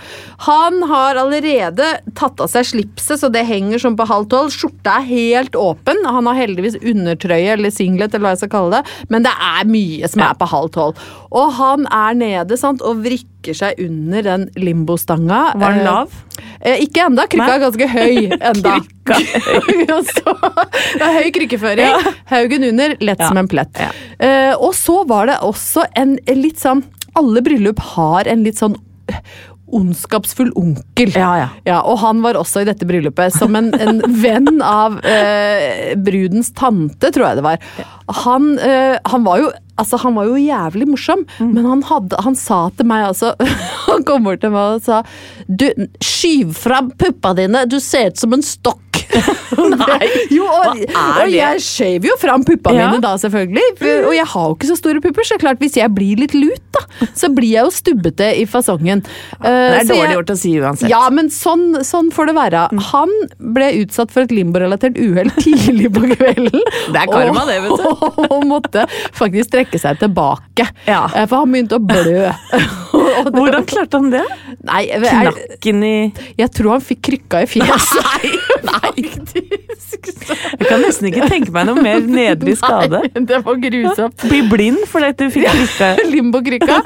[0.48, 4.50] Han har allerede tatt av seg slipset, så det henger som på halv tolv.
[4.54, 6.02] Skjorta er helt åpen.
[6.08, 9.70] Han har heldigvis undertrøye eller singlet, eller hva jeg skal kalle det, men det er
[9.70, 11.06] mye som er på halv tolv.
[11.34, 15.52] Og han er nede sant, og vrikker seg under den limbostanga.
[15.54, 16.10] Var han Eh, lav?
[16.64, 17.26] Eh, ikke enda.
[17.28, 18.78] Krykka er ganske høy enda.
[20.14, 20.32] Så,
[20.96, 22.08] det er høy krykkeføring.
[22.32, 23.28] Haugen under, lett Ja.
[23.28, 23.76] som en plett.
[23.78, 23.90] Ja.
[24.18, 26.82] Eh, og så var det også en litt sånn
[27.14, 28.74] Alle bryllup har en litt sånn
[29.72, 31.10] ondskapsfull onkel.
[31.16, 31.80] Ja, ja.
[31.82, 37.10] og han var også i dette bryllupet, som en, en venn av eh, brudens tante,
[37.14, 37.68] tror jeg det var.
[38.24, 41.48] Han, eh, han var jo Altså, han var jo jævlig morsom, Mm.
[41.56, 43.32] men han, hadde, han sa til meg altså
[43.88, 45.00] Han kom bort til meg og sa
[45.50, 45.64] Du,
[45.98, 48.83] skyv fram puppa dine, du ser ut som en stokk.
[49.84, 51.36] Nei, jo, og, og det?
[51.36, 52.88] jeg skjøv jo fram puppa Ja.
[52.90, 53.64] mine da, selvfølgelig.
[53.78, 56.34] For, og jeg har jo ikke så store pupper, så klart hvis jeg blir litt
[56.36, 56.82] lut, da,
[57.16, 59.04] så blir jeg jo stubbete i fasongen.
[59.04, 60.90] Det Eh, er dårlig jeg- gjort å si uansett.
[60.90, 62.64] ja, men sånn, sånn får det være.
[62.90, 63.12] Han
[63.54, 66.60] ble utsatt for et limborelatert uhell tidlig på kvelden.
[66.94, 68.30] Det er karma, og, det, vet du.
[68.34, 70.66] Og måtte faktisk trekke seg tilbake.
[70.88, 71.04] Ja.
[71.14, 72.30] Eh, For han begynte å blø.
[73.34, 74.22] Hvordan klarte han det?
[74.66, 75.94] Nei, jeg, Knakken i
[76.40, 78.26] jeg tror han fikk krykka i fjeset.
[78.70, 79.04] Nei,
[80.04, 83.00] Jeg kan nesten ikke tenke meg noe mer nedrig skade.
[83.04, 84.24] Nei, det var grusomt.
[84.28, 85.88] Bli blind fordi du fikk krykka.
[86.12, 86.78] Limbo-krykka.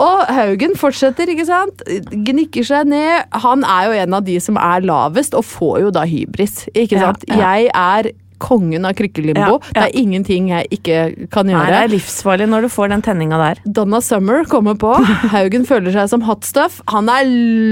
[0.00, 1.84] Og Haugen fortsetter, ikke sant.
[2.10, 3.26] Gnikker seg ned.
[3.44, 6.64] Han er jo en av de som er lavest, og får jo da hybris.
[6.74, 7.26] Ikke Ja, sant.
[7.28, 7.40] ja.
[7.40, 9.58] Jeg er kongen av krykkelimbo.
[9.60, 9.74] Ja, ja.
[9.76, 11.62] Det er ingenting jeg ikke kan gjøre.
[11.62, 13.62] Nei, det er livsfarlig når du får den tenninga der.
[13.78, 14.94] Donna Summer kommer på.
[15.34, 16.80] Haugen føler seg som hot stuff.
[16.92, 17.28] Han er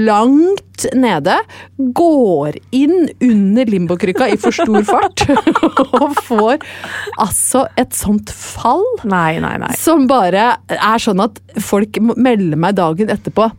[0.07, 1.35] langt nede.
[1.77, 5.25] Går inn under limbokrykka i for stor fart.
[5.99, 6.63] Og får
[7.19, 8.85] altså et sånt fall.
[9.03, 9.73] Nei, nei, nei.
[9.79, 13.49] Som bare er sånn at folk melder meg dagen etterpå.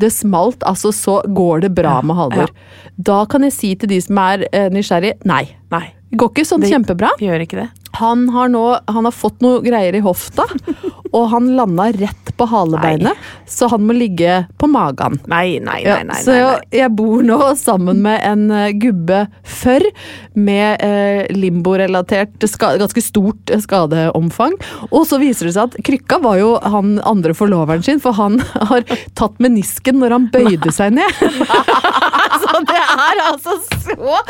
[0.00, 2.52] Det smalt, altså så går det bra med Halvor.
[2.96, 5.42] Da kan jeg si til de som er nysgjerrige, nysgjerrig, nei.
[5.72, 5.86] nei.
[6.10, 7.10] Det går ikke sånn Det- kjempebra.
[7.22, 7.68] Gjør ikke det.
[8.00, 10.46] Han har nå han har fått noe greier i hofta,
[11.10, 13.18] og han landa rett på halebeinet,
[13.50, 15.18] så han må ligge på magen.
[15.28, 16.04] Nei, nei, nei, nei.
[16.08, 19.84] nei, så jeg, jeg bor nå sammen med en eh, gubbe før
[20.38, 22.40] med eh, limborelatert
[22.80, 24.56] ganske stort skadeomfang.
[24.88, 28.40] Og så viser det seg at krykka var jo han andre forloveren sin, for han
[28.70, 28.86] har
[29.18, 31.20] tatt menisken når han bøyde seg ned.
[32.46, 34.22] så det er altså så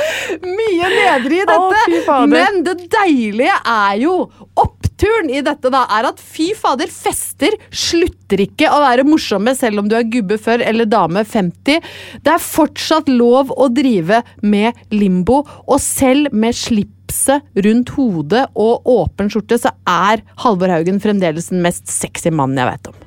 [0.43, 1.87] mye nedrig i dette!
[2.11, 2.21] Å.
[2.31, 4.15] Men det deilige er jo
[4.61, 9.81] Oppturen i dette da er at fy fader, fester slutter ikke å være morsomme selv
[9.81, 11.81] om du er gubbe før eller dame 50.
[12.21, 18.91] Det er fortsatt lov å drive med limbo, og selv med slipset rundt hodet og
[18.93, 23.07] åpen skjorte, så er Halvor Haugen fremdeles den mest sexy mannen jeg vet om.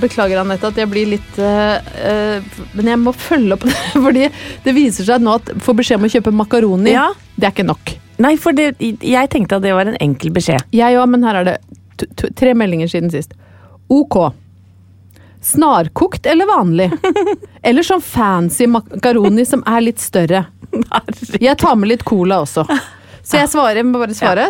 [0.00, 2.38] Beklager, Anette, at jeg blir litt uh,
[2.76, 4.28] Men jeg må følge opp det, fordi
[4.64, 7.08] det viser seg nå at få beskjed om å kjøpe makaroni, Ja.
[7.36, 7.94] det er ikke nok.
[8.22, 10.62] Nei, for det, jeg tenkte at det var en enkel beskjed.
[10.76, 11.56] Jeg òg, men her er det
[11.98, 13.32] t t tre meldinger siden sist.
[13.92, 14.16] Ok.
[15.42, 16.90] Snarkokt eller vanlig?
[17.62, 20.44] Eller sånn fancy makaroni som er litt større.
[21.42, 22.64] Jeg tar med litt cola også.
[23.22, 24.48] Så jeg svarer, må bare svare.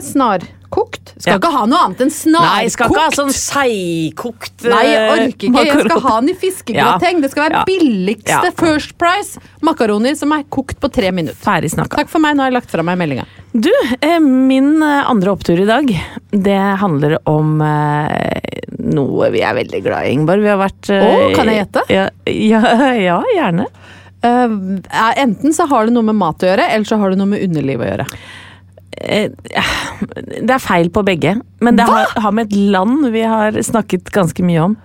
[0.73, 1.13] Snarkokt.
[1.21, 1.39] Skal Ja.
[1.39, 2.57] ikke ha noe annet enn snarkokt.
[2.57, 5.65] Nei, skal ikke ha sånn seigkokt Nei, jeg orker ikke.
[5.67, 7.21] Jeg skal ha den i fiskegrateng.
[7.23, 7.65] Det skal være Ja.
[7.69, 8.51] billigste Ja.
[8.57, 11.37] First Price makaroni som er kokt på tre minutter.
[11.45, 11.97] Ferdig snakka.
[12.03, 13.27] Takk for meg, nå har jeg lagt fra meg meldinga.
[13.53, 15.87] Du, eh, min eh, andre opptur i dag,
[16.33, 20.41] det handler om eh, noe vi er veldig glad i, Ingeborg.
[20.43, 21.85] Vi har vært eh, Å, kan jeg gjette?
[21.93, 22.63] Ja, ja,
[23.09, 23.67] ja gjerne.
[24.23, 24.57] Eh,
[24.89, 27.29] er- enten så har det noe med mat å gjøre, eller så har det noe
[27.35, 28.07] med underliv å gjøre.
[29.01, 29.29] Eh,
[30.43, 34.11] Det er feil på begge, men det har, har med et land vi har snakket
[34.13, 34.77] ganske mye om.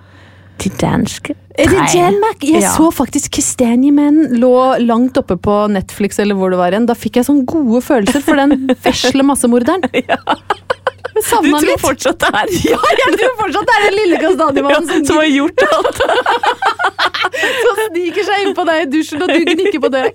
[0.57, 1.29] Til dansk.
[1.57, 2.39] Er det Janmac?
[2.41, 2.71] Jeg Ja.
[2.73, 6.87] så faktisk Kastanjemenn lå langt oppe på Netflix, eller hvor det var igjen.
[6.89, 9.85] Da fikk jeg sånne gode følelser for den vesle massemorderen.
[9.93, 10.07] Jeg
[11.17, 15.05] Du tror fortsatt det er Ja, jeg tror fortsatt det er den lille kastanjemannen som,
[15.05, 16.01] som har gjort alt.
[17.63, 20.13] som sniker seg inn på deg i dusjen, og du gnikker på døren.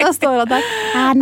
[0.00, 0.62] Da står han der.
[0.96, 1.14] Er.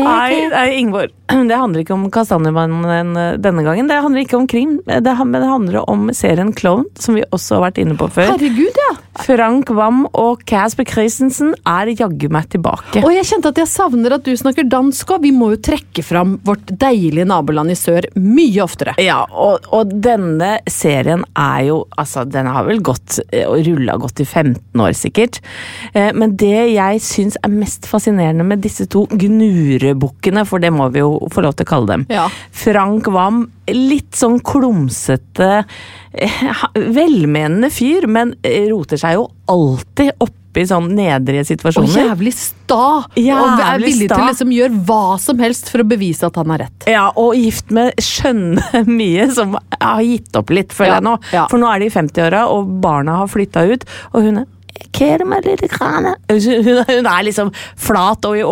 [0.00, 1.10] Nei, nei, Ingeborg.
[1.30, 3.88] Det handler ikke om Kastanjemannen eh, denne gangen.
[3.90, 7.58] Det handler ikke om krim, det, men det handler om serien Klovn, som vi også
[7.58, 8.32] har vært inne på før.
[8.34, 8.90] Herregud, ja.
[9.20, 13.02] Frank Wam og Casper Christensen er jaggu meg tilbake.
[13.04, 15.24] Og jeg kjente at jeg savner at du snakker dansk òg.
[15.26, 18.96] Vi må jo trekke fram vårt deilige naboland i sør mye oftere.
[19.02, 23.96] Ja, og, og denne serien er jo Altså, den har vel gått eh, og rulla
[24.00, 25.40] godt i 15 år, sikkert.
[25.94, 30.88] Eh, Men det jeg syns er mest fascinerende med disse to gnurebukkene, for det må
[30.94, 32.06] vi jo få lov til å kalle dem.
[32.12, 32.28] Ja.
[32.52, 35.64] Frank Wam, litt sånn klumsete,
[36.12, 38.34] eh, velmenende fyr, men
[38.70, 40.12] roter seg jo alltid
[40.50, 41.88] oppi sånn nedrige situasjoner.
[41.88, 43.06] Og jævlig sta!
[43.06, 44.14] og er villig sta.
[44.16, 46.86] til å liksom gjøre hva som helst for å bevise at han har rett.
[46.90, 51.16] Ja, og gift med skjønne mye, som har gitt opp litt, føler Ja, jeg nå.
[51.32, 51.46] ja.
[51.50, 54.48] For nå er de i 50-åra, og barna har flytta ut, og hun er.
[56.30, 58.42] Hun er liksom flat og i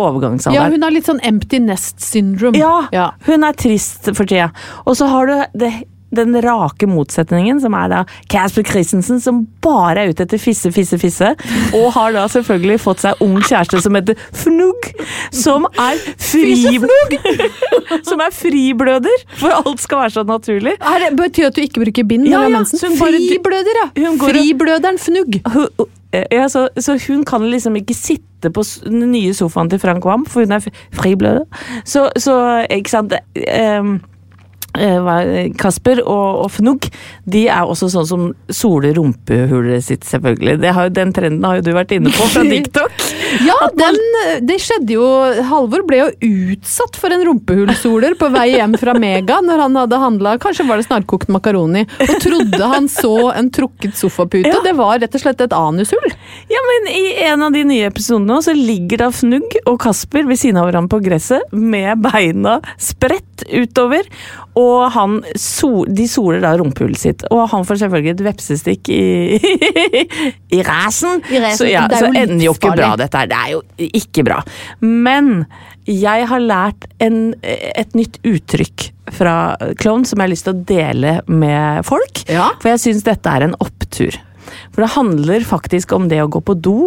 [0.53, 2.59] Ja, hun har litt sånn empty nest syndrome.
[2.59, 3.07] Ja, Ja.
[3.25, 4.51] hun er trist for tida.
[4.85, 5.71] Og så har du det,
[6.15, 7.99] den rake motsetningen, som er da
[8.31, 11.31] Casper Christensen, som bare er ute etter fisse, fisse, fisse.
[11.77, 14.89] Og har da selvfølgelig fått seg ung kjæreste som heter Fnugg.
[15.35, 17.15] Som er frifnugg!
[18.09, 20.75] som er fribløder, for alt skal være så naturlig.
[20.79, 22.63] Er det betyr at du ikke bruker bind Ja, ja,
[22.99, 23.87] Fribløder, ja!
[24.19, 25.39] Fribløderen fnugg.
[26.31, 30.23] Ja, så, så hun kan liksom ikke sitte på den nye sofaen til Frank Wam,
[30.25, 30.63] for hun er
[30.97, 31.45] fribløder.
[31.85, 32.33] Så, så
[32.73, 33.99] ikke sant eh, hva-
[35.59, 36.89] Kasper og, og Fnugg
[37.29, 40.57] de er også sånn som soler rumpehullet sitt, selvfølgelig.
[40.63, 43.05] Det har, den trenden har jo du vært inne på fra TikTok.
[43.45, 43.99] Ja, den,
[44.47, 45.05] det skjedde jo
[45.49, 46.07] Halvor ble jo
[46.55, 50.79] utsatt for en rumpehullsoler på vei hjem fra Mega når han hadde handla kanskje var
[50.81, 54.49] det snarkokt makaroni, og trodde han så en trukket sofapute.
[54.49, 54.63] Ja.
[54.65, 56.09] Det var rett og slett et anushull.
[56.49, 60.39] Ja, men I en av de nye episodene så ligger da Fnugg og Kasper ved
[60.41, 64.07] siden av hverandre på gresset med beina spredt utover.
[64.59, 69.39] Og han so, de soler da rumpehullet sitt, og han får selvfølgelig et vepsestikk i,
[70.57, 71.23] i ræsen.
[71.57, 73.31] Så, ja, Det så ender jo ikke bra, dette her.
[73.31, 74.39] Det er jo ikke bra.
[74.83, 75.43] Men
[75.89, 79.35] jeg har lært en, et nytt uttrykk fra
[79.81, 82.23] klovn som jeg har lyst til å dele med folk.
[82.29, 82.51] Ja.
[82.61, 84.17] For jeg syns dette er en opptur.
[84.73, 86.77] For det handler faktisk om det å gå på do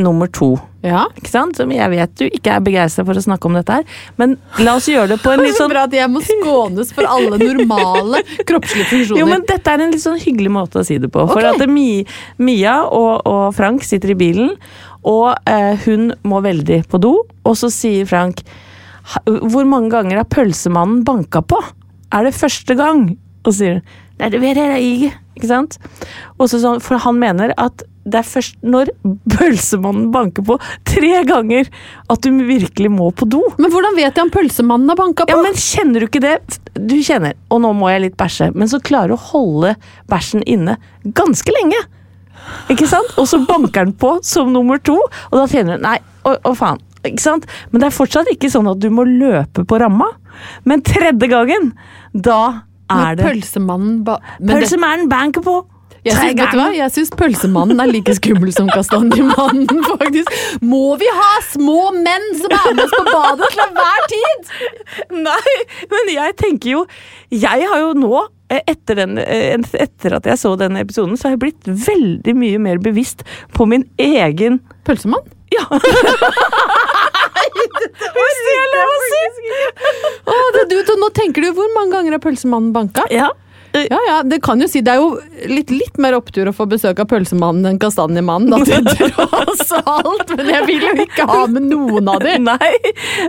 [0.00, 0.54] nummer to.
[0.84, 1.06] Ja.
[1.16, 1.56] Ikke sant?
[1.56, 4.76] Som jeg vet du ikke er begeistra for å snakke om dette her, men la
[4.76, 7.08] oss gjøre det på en litt er så sånn bra at jeg må skånes for
[7.08, 9.22] alle normale kroppslige funksjoner.
[9.22, 11.24] jo, men dette er en litt sånn hyggelig måte å si det på.
[11.30, 12.04] For at Mi,
[12.36, 14.52] Mia og, og Frank sitter i bilen,
[15.08, 18.40] og eh, hun må veldig på do, og så sier Frank
[19.24, 21.58] Hvor mange ganger har pølsemannen banka på?
[22.14, 23.10] Er det første gang?
[23.44, 25.08] Og så sier hun Nei, det vet jeg ikke.
[25.34, 25.74] Ikke sant?
[26.38, 28.90] Og så sånn, for han mener at det er først når
[29.32, 31.70] pølsemannen banker på tre ganger
[32.12, 33.40] at du virkelig må på do.
[33.56, 35.32] Men hvordan vet jeg om pølsemannen har banka på?
[35.32, 36.36] Ja, men kjenner du ikke det?
[36.76, 39.74] Du kjenner, og nå må jeg litt bæsje, men så klarer du å holde
[40.12, 40.76] bæsjen inne
[41.16, 41.80] ganske lenge.
[42.72, 43.14] Ikke sant?
[43.20, 44.98] Og så banker den på som nummer to,
[45.30, 45.96] og da kjenner du Nei,
[46.28, 46.82] å, å faen.
[47.04, 50.06] Men det er fortsatt ikke sånn at du må løpe på ramma.
[50.64, 51.74] Men tredje gangen,
[52.12, 54.18] da er det pølsemannen ba...
[54.40, 55.58] Pølsemannen banker på!
[56.04, 56.66] Jeg synes, vet du hva?
[56.76, 60.28] Jeg syns pølsemannen er like skummel som kastanjemannen, faktisk.
[60.64, 64.40] Må vi ha små menn som er med oss på badet til enhver tid?
[65.24, 65.54] Nei,
[65.92, 66.82] men jeg tenker jo
[67.32, 68.12] Jeg har jo nå
[68.52, 72.34] eh, etter, den, eh, etter at jeg så den episoden, så har jeg blitt veldig
[72.36, 73.24] mye mer bevisst
[73.56, 75.24] på min egen Pølsemann?
[75.54, 75.64] Ja!
[78.14, 79.24] Hvis det er lov å si!
[81.04, 83.04] Nå tenker du hvor mange ganger har pølsemannen banka?
[83.12, 83.28] Ja.
[83.74, 85.16] Ja, ja, det kan jo si Det er jo
[85.50, 90.30] litt, litt mer opptur å få besøk av pølsemannen enn kastanjemannen, da, til tross alt.
[90.38, 92.46] Men jeg vil jo ikke ha med noen av dem.
[92.52, 92.70] Nei,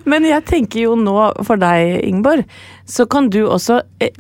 [0.06, 1.18] men jeg tenker jo nå
[1.48, 2.46] for deg, Ingeborg,
[2.86, 4.14] så kan du også eh,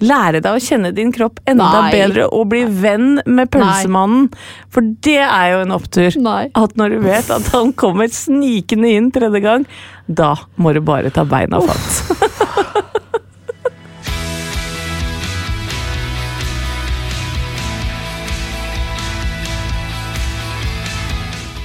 [0.00, 1.92] lære deg å kjenne din kropp enda Nei.
[1.92, 4.30] bedre og bli venn med pølsemannen.
[4.72, 6.16] For det er jo en opptur.
[6.24, 6.46] Nei.
[6.56, 9.68] At når du vet at han kommer snikende inn tredje gang,
[10.08, 12.30] da må du bare ta beina fatt.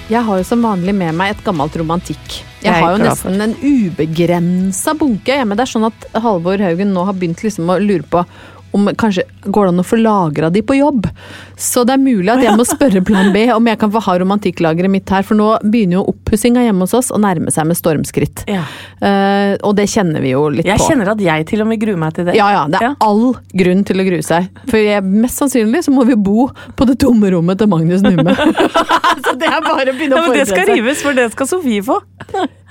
[0.07, 2.37] Jeg har jo som vanlig med meg et gammelt romantikk.
[2.61, 5.57] Jeg, Jeg har jo nesten en ubegrensa bunke hjemme.
[5.59, 8.23] Det er sånn at Halvor Haugen nå har begynt liksom å lure på
[8.75, 11.07] om kanskje går det an å få lagra de på jobb.
[11.57, 14.17] Så det er mulig at jeg må spørre Plan B om jeg kan få ha
[14.21, 17.79] romantikklageret mitt her, for nå begynner jo oppussinga hjemme hos oss å nærme seg med
[17.79, 18.43] stormskritt.
[18.51, 18.65] Ja.
[19.01, 20.89] Uh, og det kjenner vi jo litt Jeg på.
[20.91, 22.35] kjenner at jeg til og med gruer meg til det.
[22.37, 22.93] Ja, ja, det er Ja.
[23.07, 24.49] all grunn til å grue seg.
[24.69, 28.35] For jeg, mest sannsynlig så må vi bo på det tomme rommet til Magnus Numme.
[29.25, 31.83] så det er bare å begynne å men det skal rives, for det skal Sofie
[31.85, 32.01] få.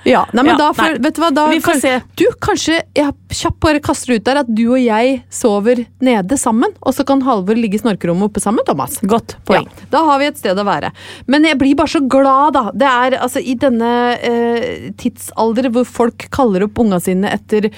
[0.06, 0.98] Ja, nei, men Ja, da, for, nei.
[1.02, 1.94] vet du hva, da Vi får kan- se.
[2.16, 6.70] Du, kanskje jeg kjapt bare kaster ut der at du og jeg sover nede sammen,
[6.80, 9.00] og så kan Halvor ligge i snorkerommet oppe sammen, Thomas.
[9.02, 9.66] Godt poeng.
[9.66, 10.92] Ja, da har vi et sted å være.
[11.26, 12.70] Men jeg blir bare så glad, da.
[12.70, 13.90] Det er altså i denne
[14.22, 17.70] eh, tidsalder hvor folk kaller opp unga sine etter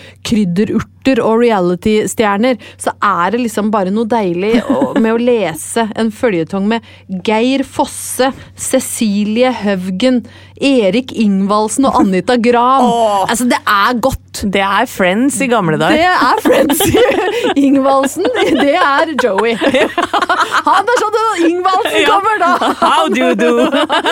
[0.99, 4.63] krydderurter og reality-stjerner, så er det liksom bare noe deilig
[4.99, 6.83] med å lese en føljetong med
[7.27, 10.25] Geir Fosse, Cecilie Høvgen,
[10.61, 12.89] Erik Ingvaldsen og Anita Gran.
[13.29, 14.41] Altså, det er godt.
[14.53, 16.81] Det er Friends i gamle Det er Friends
[17.59, 18.27] Ingvaldsen.
[18.33, 19.57] Det er Joey.
[20.69, 22.53] Han er sånn at Ingvaldsen kommer, da!
[22.79, 23.53] How do you do?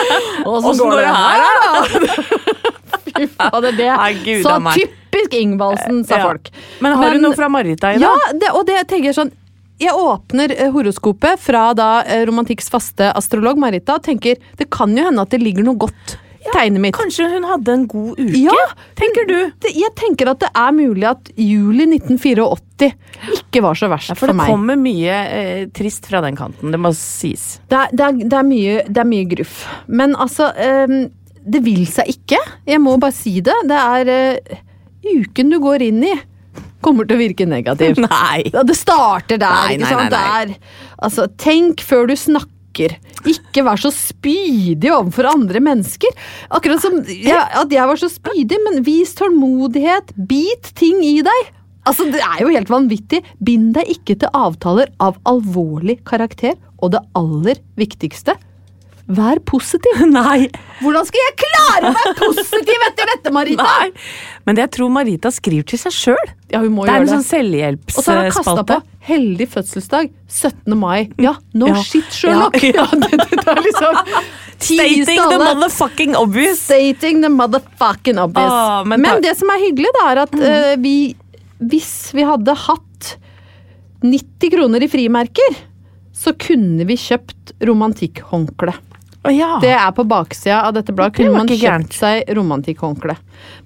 [0.50, 2.76] Åssen går det her, da?
[3.20, 6.28] Fy fader, det Nei, Gud Så typisk Ingvaldsen, sa Ja.
[6.28, 6.50] folk.
[6.80, 8.06] Men har Men- du noe fra Marita i dag?
[8.08, 9.32] Ja, det, og det tenker jeg sånn
[9.78, 14.94] jeg åpner eh, horoskopet fra da eh, Romantikks faste astrolog Marita og tenker det kan
[14.96, 16.94] jo hende at det ligger noe godt i tegnet mitt.
[16.96, 18.40] Kanskje hun hadde en god uke?
[18.40, 18.54] Ja,
[18.98, 19.36] tenker du?
[19.60, 22.92] Det, jeg tenker at det er mulig at juli 1984
[23.36, 26.72] ikke var så verst Ja, for for det kommer mye eh, trist fra den kanten,
[26.72, 27.58] det må sies.
[27.68, 29.64] Det er, det, er, det, er mye, det er mye gruff.
[29.88, 30.98] Men altså ehm,
[31.46, 32.40] Det vil seg ikke.
[32.66, 33.54] Jeg må bare si det.
[33.70, 34.56] Det er uh,
[35.06, 36.14] uken du går inn i,
[36.84, 38.02] kommer til å virke negativt.
[38.08, 38.48] Nei.
[38.50, 40.54] Det starter der, Nei, nei, nei, Der.
[41.06, 42.52] Altså, tenk før du snakker.
[43.26, 46.12] Ikke vær så spydig overfor andre mennesker.
[46.52, 50.12] Akkurat som jeg, at jeg var så spydig, men vis tålmodighet.
[50.28, 51.52] Bit ting i deg.
[51.86, 53.22] Altså, Det er jo helt vanvittig.
[53.40, 56.58] Bind deg ikke til avtaler av alvorlig karakter.
[56.84, 58.34] Og det aller viktigste
[59.06, 60.00] vær positiv.
[60.16, 60.48] Nei.
[60.82, 63.66] Hvordan skal jeg klare å være positiv etter dette, Marita?
[63.70, 63.90] Nei.
[64.48, 66.32] Men jeg tror Marita skriver til seg sjøl.
[66.52, 67.28] Ja, hun må Det er gjøre en det.
[67.30, 70.74] sånn Og så har hun kasta på 'heldig fødselsdag', 17.
[70.78, 71.10] mai.
[71.22, 71.82] Ja, no Ja.
[71.82, 72.58] shit, Sherlock!
[72.62, 74.00] Ja, Ja, det, det, det er liksom
[74.58, 76.60] Stating the motherfucking obvious!
[76.64, 78.50] Stating the motherfucking obvious.
[78.50, 81.14] Ah, men men, det som er hyggelig, da, er at eh, vi
[81.60, 83.16] Hvis vi hadde hatt
[84.02, 85.56] 90 kroner i frimerker,
[86.16, 88.74] så kunne vi kjøpt romantikkhåndkle.
[89.26, 89.48] Å ja.
[89.62, 91.16] Det er på baksida av dette bladet.
[91.16, 93.16] Det Kunne man kjøpt seg romantikkhåndkle.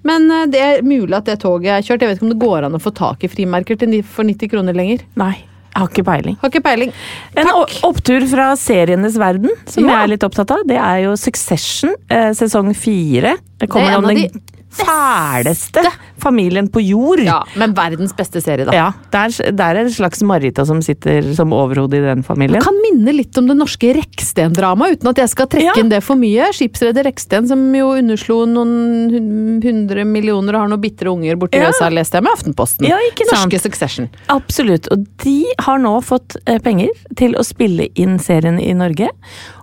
[0.07, 2.01] Men eh, det er mulig at det toget er kjørt.
[2.03, 4.77] Jeg vet ikke om det går an å få tak i frimerker for 90 kroner
[4.77, 5.05] lenger.
[5.21, 5.33] Nei,
[5.71, 6.37] jeg har ikke peiling.
[6.41, 6.93] Har ikke peiling.
[7.39, 7.51] En
[7.87, 9.91] opptur fra serienes verden, som Ja.
[9.93, 13.37] jeg er litt opptatt av, det er jo Succession, eh, sesong fire.
[13.61, 14.41] Det kommer Det om den de
[14.71, 15.83] fæleste
[16.21, 17.19] familien på jord.
[17.25, 18.73] Ja, men verdens beste serie, da.
[18.75, 22.61] Ja, det er, det er en slags Marita som sitter som overhode i den familien.
[22.63, 25.75] Kan minne litt om det norske Reksten-dramaet, uten at jeg skal trekke Ja.
[25.81, 26.51] inn det for mye.
[26.55, 31.69] Skipsreder Reksten, som jo underslo noen hundre millioner og har noen bitre unger borti Ja.
[31.71, 32.87] USA, leste jeg med Aftenposten.
[32.87, 33.47] Ja, ikke sant.
[33.51, 34.09] Norske Succession.
[34.29, 34.87] Absolutt.
[34.93, 39.09] Og de har nå fått eh, penger til å spille inn serien i Norge.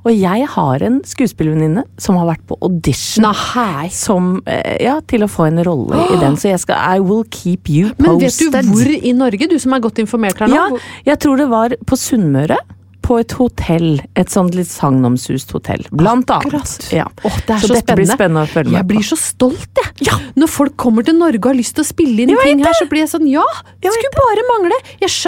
[0.08, 3.26] Og jeg har en skuespillervenninne som har vært på audition.
[3.28, 3.90] Nei.
[3.92, 7.24] Som, eh, ja, til å få en rolle i den, så jeg skal I will
[7.28, 8.06] keep you posted.
[8.06, 10.56] Men vet du hvor i Norge, du som er godt informert her nå?
[10.56, 10.82] Ja,
[11.12, 12.56] jeg tror det var på Sunnmøre.
[13.08, 14.02] På et hotell.
[14.20, 15.80] Et sånt litt sagnomsust hotell.
[15.96, 16.50] Blant annet.
[16.52, 16.88] Akkurat.
[16.92, 17.06] Ja.
[17.24, 20.08] Åh, det er Så så, dette blir spennende Jeg blir så stolt, jeg.
[20.10, 20.18] Ja.
[20.36, 22.84] Når folk kommer til Norge og har lyst til å spille inn ting her, så
[22.90, 23.46] blir jeg sånn ja,
[23.80, 24.76] Jeg skulle bare mangle.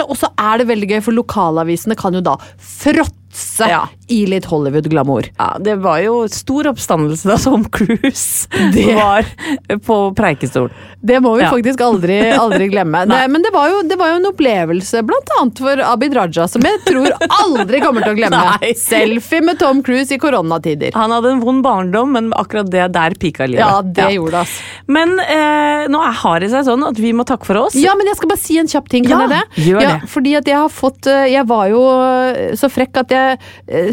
[0.05, 3.87] Og så er det veldig gøy, for lokalavisene kan jo da fråtte fråtse Ja.
[4.07, 5.29] i litt Hollywood-glamour.
[5.37, 9.23] Ja, det var jo stor oppstandelse da Tom Cruise Det- var
[9.85, 10.71] på Preikestolen.
[11.01, 11.49] Det må vi Ja.
[11.49, 13.05] faktisk aldri, aldri glemme.
[13.09, 16.47] det, men det var, jo, det var jo en opplevelse, blant annet for Abid Raja,
[16.47, 18.41] som jeg tror aldri kommer til å glemme.
[18.61, 18.73] Nei.
[18.77, 20.91] Selfie med Tom Cruise i koronatider.
[20.93, 23.63] Han hadde en vond barndom, men akkurat det der pika livet.
[23.63, 24.61] Ja, det gjorde det, altså.
[24.91, 27.75] Men eh, nå har det seg sånn at vi må takke for oss.
[27.79, 29.65] Ja, men jeg skal bare si en kjapp ting, kan Ja, jeg det?
[29.71, 30.09] gjør ja, det.
[30.11, 33.20] Fordi at jeg har fått eh, Jeg var jo eh, så frekk at jeg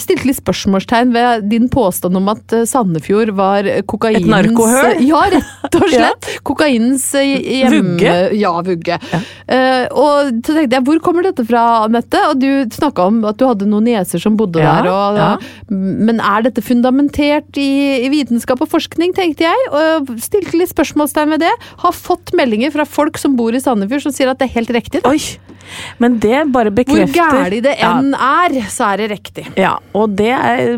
[0.02, 5.02] stilte litt spørsmålstegn ved din påstand om at eh, Sandefjord var kokainens Et narkohøl?
[5.08, 6.28] Ja, rett og slett.
[6.46, 7.80] Kokainens eh, hjemme...
[7.94, 8.14] Vugge?
[8.38, 8.98] Ja, vugge.
[9.46, 12.22] Eh, og så tenkte jeg, hvor kommer dette fra, Anette?
[12.32, 14.90] Og du snakka om at du hadde noen nieser som bodde Ja, der.
[14.92, 15.30] Og, ja.
[15.72, 17.70] Men er dette fundamentert i,
[18.04, 19.68] i vitenskap og forskning, tenkte jeg.
[19.72, 21.54] Og stilte litt spørsmålstegn ved det.
[21.84, 24.74] Har fått meldinger fra folk som bor i Sandefjord som sier at det er helt
[24.80, 25.04] riktig.
[25.04, 25.14] Da.
[25.14, 25.57] Oi!
[26.02, 29.46] Men det bare bekrefter Hvor gæli det enn er, så er det riktig.
[29.58, 30.32] Ja, og det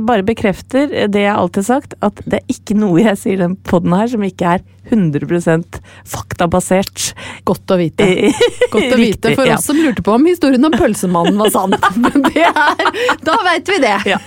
[0.07, 3.57] bare bekrefter det jeg alltid har sagt, at det er ikke noe jeg sier den
[3.69, 7.11] poden her som ikke er 100% faktabasert.
[7.49, 8.07] Godt å vite.
[8.75, 11.77] Godt å vite for oss som lurte på om historien om pølsemannen var sann.
[12.05, 13.99] Men det er Da veit vi det.
[14.11, 14.21] Ja.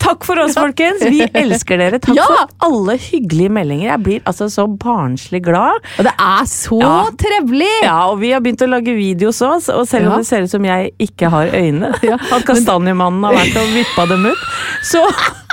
[0.00, 1.02] Takk for oss, folkens.
[1.04, 1.98] Vi elsker dere.
[2.00, 2.24] Takk Ja.
[2.26, 3.90] for alle hyggelige meldinger.
[3.90, 5.82] Jeg blir altså så barnslig glad.
[5.98, 7.04] Og det er så Ja.
[7.20, 7.68] trevelig!
[7.84, 10.16] Ja, og vi har begynt å lage videos òg, og selv om Ja.
[10.18, 14.08] det ser ut som jeg ikke har øyne, Ja, at kastanjemannen har vært og vippa
[14.08, 14.38] dem ut,
[14.82, 15.04] så,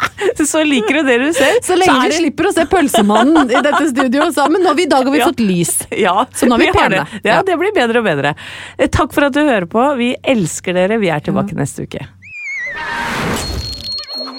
[0.51, 1.59] så liker du det du ser.
[1.61, 4.75] Så lenge så vi det- slipper å se pølsemannen i dette studioet Men Nå har
[4.75, 5.27] vi, I dag har vi Ja.
[5.27, 5.87] fått lys.
[5.91, 6.89] Ja, Så nå er vi vi pene.
[6.89, 7.21] det.
[7.25, 7.41] Ja, Ja.
[7.43, 8.35] det blir bedre og bedre.
[8.79, 9.97] Eh, Takk for at du hører på.
[9.97, 10.97] Vi elsker dere.
[10.99, 12.07] Vi er tilbake neste uke.